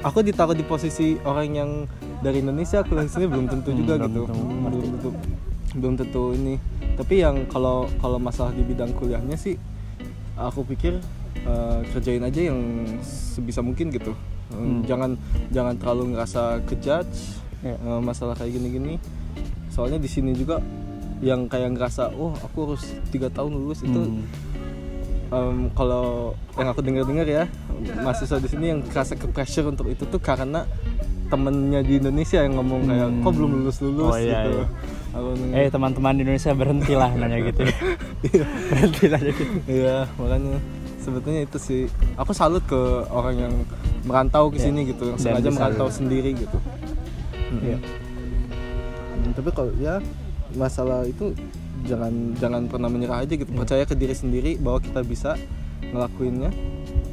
aku 0.01 0.21
ditaruh 0.21 0.53
di 0.53 0.63
posisi 0.63 1.15
orang 1.21 1.47
yang 1.51 1.69
dari 2.19 2.39
Indonesia 2.39 2.81
kuliah 2.81 3.05
sini 3.05 3.25
belum 3.25 3.45
tentu 3.47 3.69
Hmm, 3.69 3.77
juga 3.77 3.93
belum 3.95 4.07
gitu. 4.07 4.21
tentu 4.23 4.33
Hmm, 4.33 4.61
belum 4.65 4.81
tentu 4.87 5.09
belum 5.71 5.93
tentu 5.95 6.23
ini. 6.33 6.55
Tapi 6.93 7.15
yang 7.17 7.35
kalau 7.45 7.77
kalau 7.97 8.17
masalah 8.17 8.51
di 8.51 8.61
bidang 8.61 8.91
kuliahnya 8.91 9.35
sih 9.35 9.55
aku 10.33 10.65
pikir 10.65 10.97
eh, 11.41 11.79
kerjain 11.89 12.21
aja 12.21 12.41
yang 12.43 12.59
sebisa 13.01 13.59
mungkin 13.59 13.89
gitu. 13.89 14.11
Eh, 14.49 14.53
Hmm. 14.53 14.83
jangan 14.83 15.11
jangan 15.49 15.73
terlalu 15.75 16.11
ngerasa 16.11 16.59
kejudge 16.65 17.39
Ya. 17.61 17.75
eh, 17.75 17.99
masalah 17.99 18.33
kayak 18.33 18.51
gini-gini 18.53 18.97
soalnya 19.67 19.95
di 19.95 20.07
sini 20.07 20.33
juga 20.33 20.57
yang 21.19 21.45
kayak 21.45 21.71
ngerasa 21.71 22.09
oh 22.11 22.33
aku 22.35 22.57
harus 22.67 22.81
tiga 23.07 23.29
tahun 23.29 23.53
lulus 23.53 23.81
itu 23.81 23.93
Hmm. 23.93 24.25
em, 25.29 25.57
kalau 25.71 26.33
yang 26.53 26.67
aku 26.67 26.81
dengar-dengar 26.81 27.23
ya 27.23 27.43
mahasiswa 27.97 28.35
di 28.35 28.49
sini 28.49 28.65
yang 28.67 28.79
kerasa 28.83 29.13
ke 29.13 29.25
pressure 29.25 29.63
untuk 29.65 29.87
itu 29.87 30.03
tuh 30.03 30.17
karena 30.17 30.65
temennya 31.27 31.79
di 31.79 31.97
Indonesia 31.97 32.41
yang 32.41 32.57
ngomong 32.57 32.83
kayak 32.83 33.07
Hmm. 33.07 33.21
kok 33.21 33.31
belum 33.31 33.51
lulus 33.55 33.77
lulus 33.79 34.11
Oh, 34.11 34.17
iya, 34.17 34.41
gitu 34.41 34.51
iya. 34.51 34.65
aku 35.11 35.27
eh 35.53 35.67
teman-teman 35.69 36.13
di 36.13 36.21
Indonesia 36.25 36.51
berhentilah 36.51 37.09
nanya 37.13 37.37
gitu 37.47 37.61
berhenti 38.67 39.03
aja 39.07 39.19
gitu 39.21 39.43
iya 39.67 39.97
makanya 40.15 40.57
sebetulnya 40.97 41.41
itu 41.43 41.57
sih 41.57 41.81
aku 42.13 42.31
salut 42.31 42.61
ke 42.63 42.77
orang 43.07 43.35
yang 43.39 43.53
merantau 44.03 44.49
ke 44.49 44.57
Iya. 44.57 44.65
sini 44.67 44.79
gitu 44.87 45.03
yang 45.07 45.15
Dan 45.15 45.23
sengaja 45.37 45.49
merantau 45.49 45.87
sendiri 45.87 46.33
gitu 46.35 46.57
Iya. 47.53 47.77
Hmm, 47.77 49.31
tapi 49.33 49.49
kalau 49.51 49.71
ya 49.75 49.99
masalah 50.53 51.03
itu 51.03 51.35
jangan 51.83 52.11
jangan 52.37 52.61
pernah 52.65 52.87
menyerah 52.87 53.21
aja 53.21 53.33
gitu 53.33 53.47
Iya. 53.47 53.59
percaya 53.59 53.83
ke 53.83 53.93
diri 53.93 54.13
sendiri 54.13 54.51
bahwa 54.55 54.79
kita 54.79 55.01
bisa 55.01 55.35
ngelakuinnya 55.83 56.51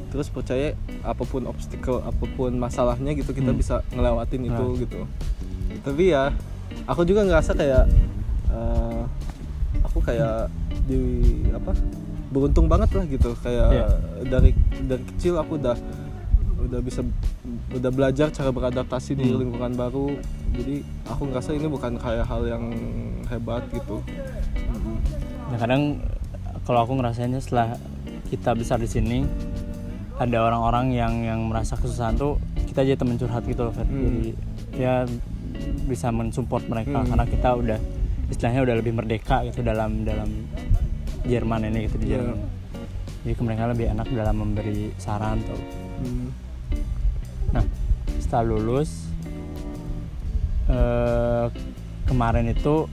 terus 0.09 0.27
percaya 0.27 0.73
apa 1.01 1.21
pun 1.21 1.45
obstacle 1.45 2.01
apa 2.01 2.25
pun 2.29 2.53
masalahnya 2.55 3.13
gitu 3.13 3.29
kita 3.31 3.49
Hmm. 3.49 3.59
bisa 3.59 3.75
ngelewatin 3.89 4.41
itu 4.43 4.65
Nah. 4.65 4.77
gitu 4.77 4.99
tapi 5.79 6.03
ya 6.09 6.33
aku 6.85 7.01
juga 7.03 7.23
ngerasa 7.23 7.53
kayak 7.53 7.85
eh, 8.49 9.01
aku 9.81 10.01
kayak 10.01 10.49
di 10.85 10.97
apa 11.49 11.73
beruntung 12.29 12.65
banget 12.65 12.89
lah 12.91 13.05
gitu 13.05 13.33
kayak 13.37 13.69
Iya. 13.71 13.87
dari 14.27 14.51
dari 14.83 15.03
kecil 15.07 15.37
aku 15.37 15.57
udah 15.57 15.77
udah 16.59 16.79
bisa 16.79 17.01
udah 17.71 17.89
belajar 17.89 18.27
cara 18.29 18.49
beradaptasi 18.49 19.13
di 19.13 19.27
Hmm. 19.27 19.39
lingkungan 19.41 19.73
baru 19.73 20.07
jadi 20.51 20.75
aku 21.05 21.21
ngerasa 21.25 21.49
ini 21.51 21.67
bukan 21.67 21.95
kayak 21.95 22.25
hal 22.25 22.41
yang 22.43 22.63
hebat 23.25 23.63
gitu. 23.69 24.03
Nah, 25.45 25.57
kadang 25.57 26.03
kalau 26.61 26.83
aku 26.83 26.93
ngerasainnya 26.93 27.39
setelah 27.39 27.73
kita 28.27 28.53
besar 28.53 28.77
di 28.77 28.85
sini 28.85 29.25
ada 30.15 30.37
orang-orang 30.43 30.91
yang 30.91 31.13
yang 31.23 31.39
merasa 31.43 31.73
kesusahan 31.73 32.13
tuh 32.13 32.37
kita 32.65 32.83
jadi 32.83 32.95
temen 32.95 33.15
curhat 33.15 33.41
gitu 33.43 33.63
loh 33.63 33.71
Fer. 33.71 33.83
Hmm. 33.83 33.97
jadi 33.97 34.21
ya 34.75 34.93
bisa 35.85 36.09
mensupport 36.09 36.61
mereka 36.67 37.01
Hmm. 37.01 37.09
karena 37.09 37.25
kita 37.25 37.49
udah 37.51 37.79
istilahnya 38.29 38.61
udah 38.61 38.75
lebih 38.77 38.93
merdeka 38.93 39.41
gitu 39.43 39.63
dalam 39.63 40.03
dalam 40.03 40.29
Jerman 41.21 41.65
ini 41.65 41.79
gitu 41.83 41.97
di 41.97 42.05
Iya. 42.07 42.21
Jerman 42.21 42.37
jadi 43.19 43.41
mereka 43.41 43.63
lebih 43.67 43.85
enak 43.89 44.07
dalam 44.09 44.35
memberi 44.37 44.93
saran 44.95 45.41
tuh 45.41 45.61
Hmm. 45.99 46.29
Setelah 48.29 48.45
lulus 48.45 49.09
eh, 50.69 51.45
kemarin 52.05 52.45
itu 52.47 52.85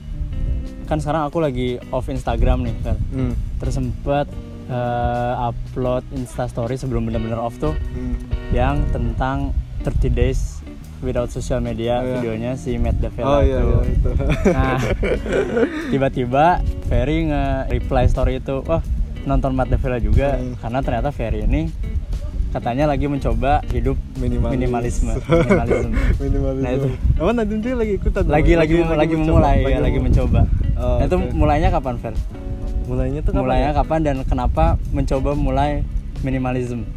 kan 0.83 0.97
sekarang 0.97 1.23
aku 1.23 1.37
lagi 1.37 1.77
off 1.89 2.07
Instagram 2.07 2.63
nih, 2.63 2.75
Fer. 2.79 2.97
Hmm. 3.11 3.33
Terus 3.57 3.73
sempet 3.75 4.25
eh, 4.65 5.33
upload 5.39 6.01
Instastory 6.11 6.73
sebelum 6.73 7.05
bener-bener 7.05 7.37
off 7.37 7.55
tuh 7.55 7.77
Hmm. 7.87 8.17
yang 8.49 8.81
tentang 8.89 9.53
30 9.79 10.09
days 10.09 10.57
without 10.99 11.29
social 11.29 11.61
media 11.61 12.01
Oh, 12.01 12.03
iya. 12.03 12.13
videonya 12.17 12.51
si 12.55 12.73
Matt 12.75 12.97
oh 12.97 13.01
Davella 13.03 13.37
iya, 13.39 13.61
tuh. 13.61 13.69
iya 13.69 13.79
itu 13.87 14.09
Nah, 14.49 14.79
tiba-tiba 15.93 16.45
Ferry 16.83 17.29
nge-reply 17.29 18.05
story 18.07 18.41
itu, 18.41 18.65
wah 18.65 18.81
nonton 19.23 19.53
Matt 19.53 19.69
Davella 19.69 19.99
juga 19.99 20.35
Hmm. 20.35 20.57
karena 20.57 20.79
ternyata 20.81 21.09
Ferry 21.11 21.43
ini 21.43 21.69
katanya 22.47 22.85
lagi 22.87 23.05
mencoba 23.11 23.59
hidup 23.69 23.97
Minimalis. 24.17 24.53
minimalisme. 24.55 25.13
minimalisme. 25.43 25.91
minimalisme 26.21 26.63
Nah, 26.63 26.71
itu. 26.73 26.89
apa 27.19 27.31
Nadim 27.35 27.59
juga 27.59 27.75
lagi 27.83 27.93
ikutan 27.99 28.23
lagi 28.27 28.53
lagi 28.55 28.75
lagi, 28.83 29.15
memulai 29.15 29.59
ya, 29.67 29.79
lagi 29.83 29.99
mencoba. 29.99 30.41
Oh, 30.77 30.97
nah, 31.01 31.05
itu 31.05 31.15
oke. 31.17 31.33
mulainya 31.35 31.69
kapan, 31.73 31.95
Fer? 31.99 32.15
mulainya 32.87 33.19
tuh 33.19 33.35
kapan 33.35 33.43
mulainya 33.43 33.71
ya? 33.75 33.77
kapan 33.83 33.99
dan 33.99 34.15
kenapa 34.23 34.79
mencoba 34.95 35.35
mulai 35.35 35.83
minimalisme? 36.23 36.87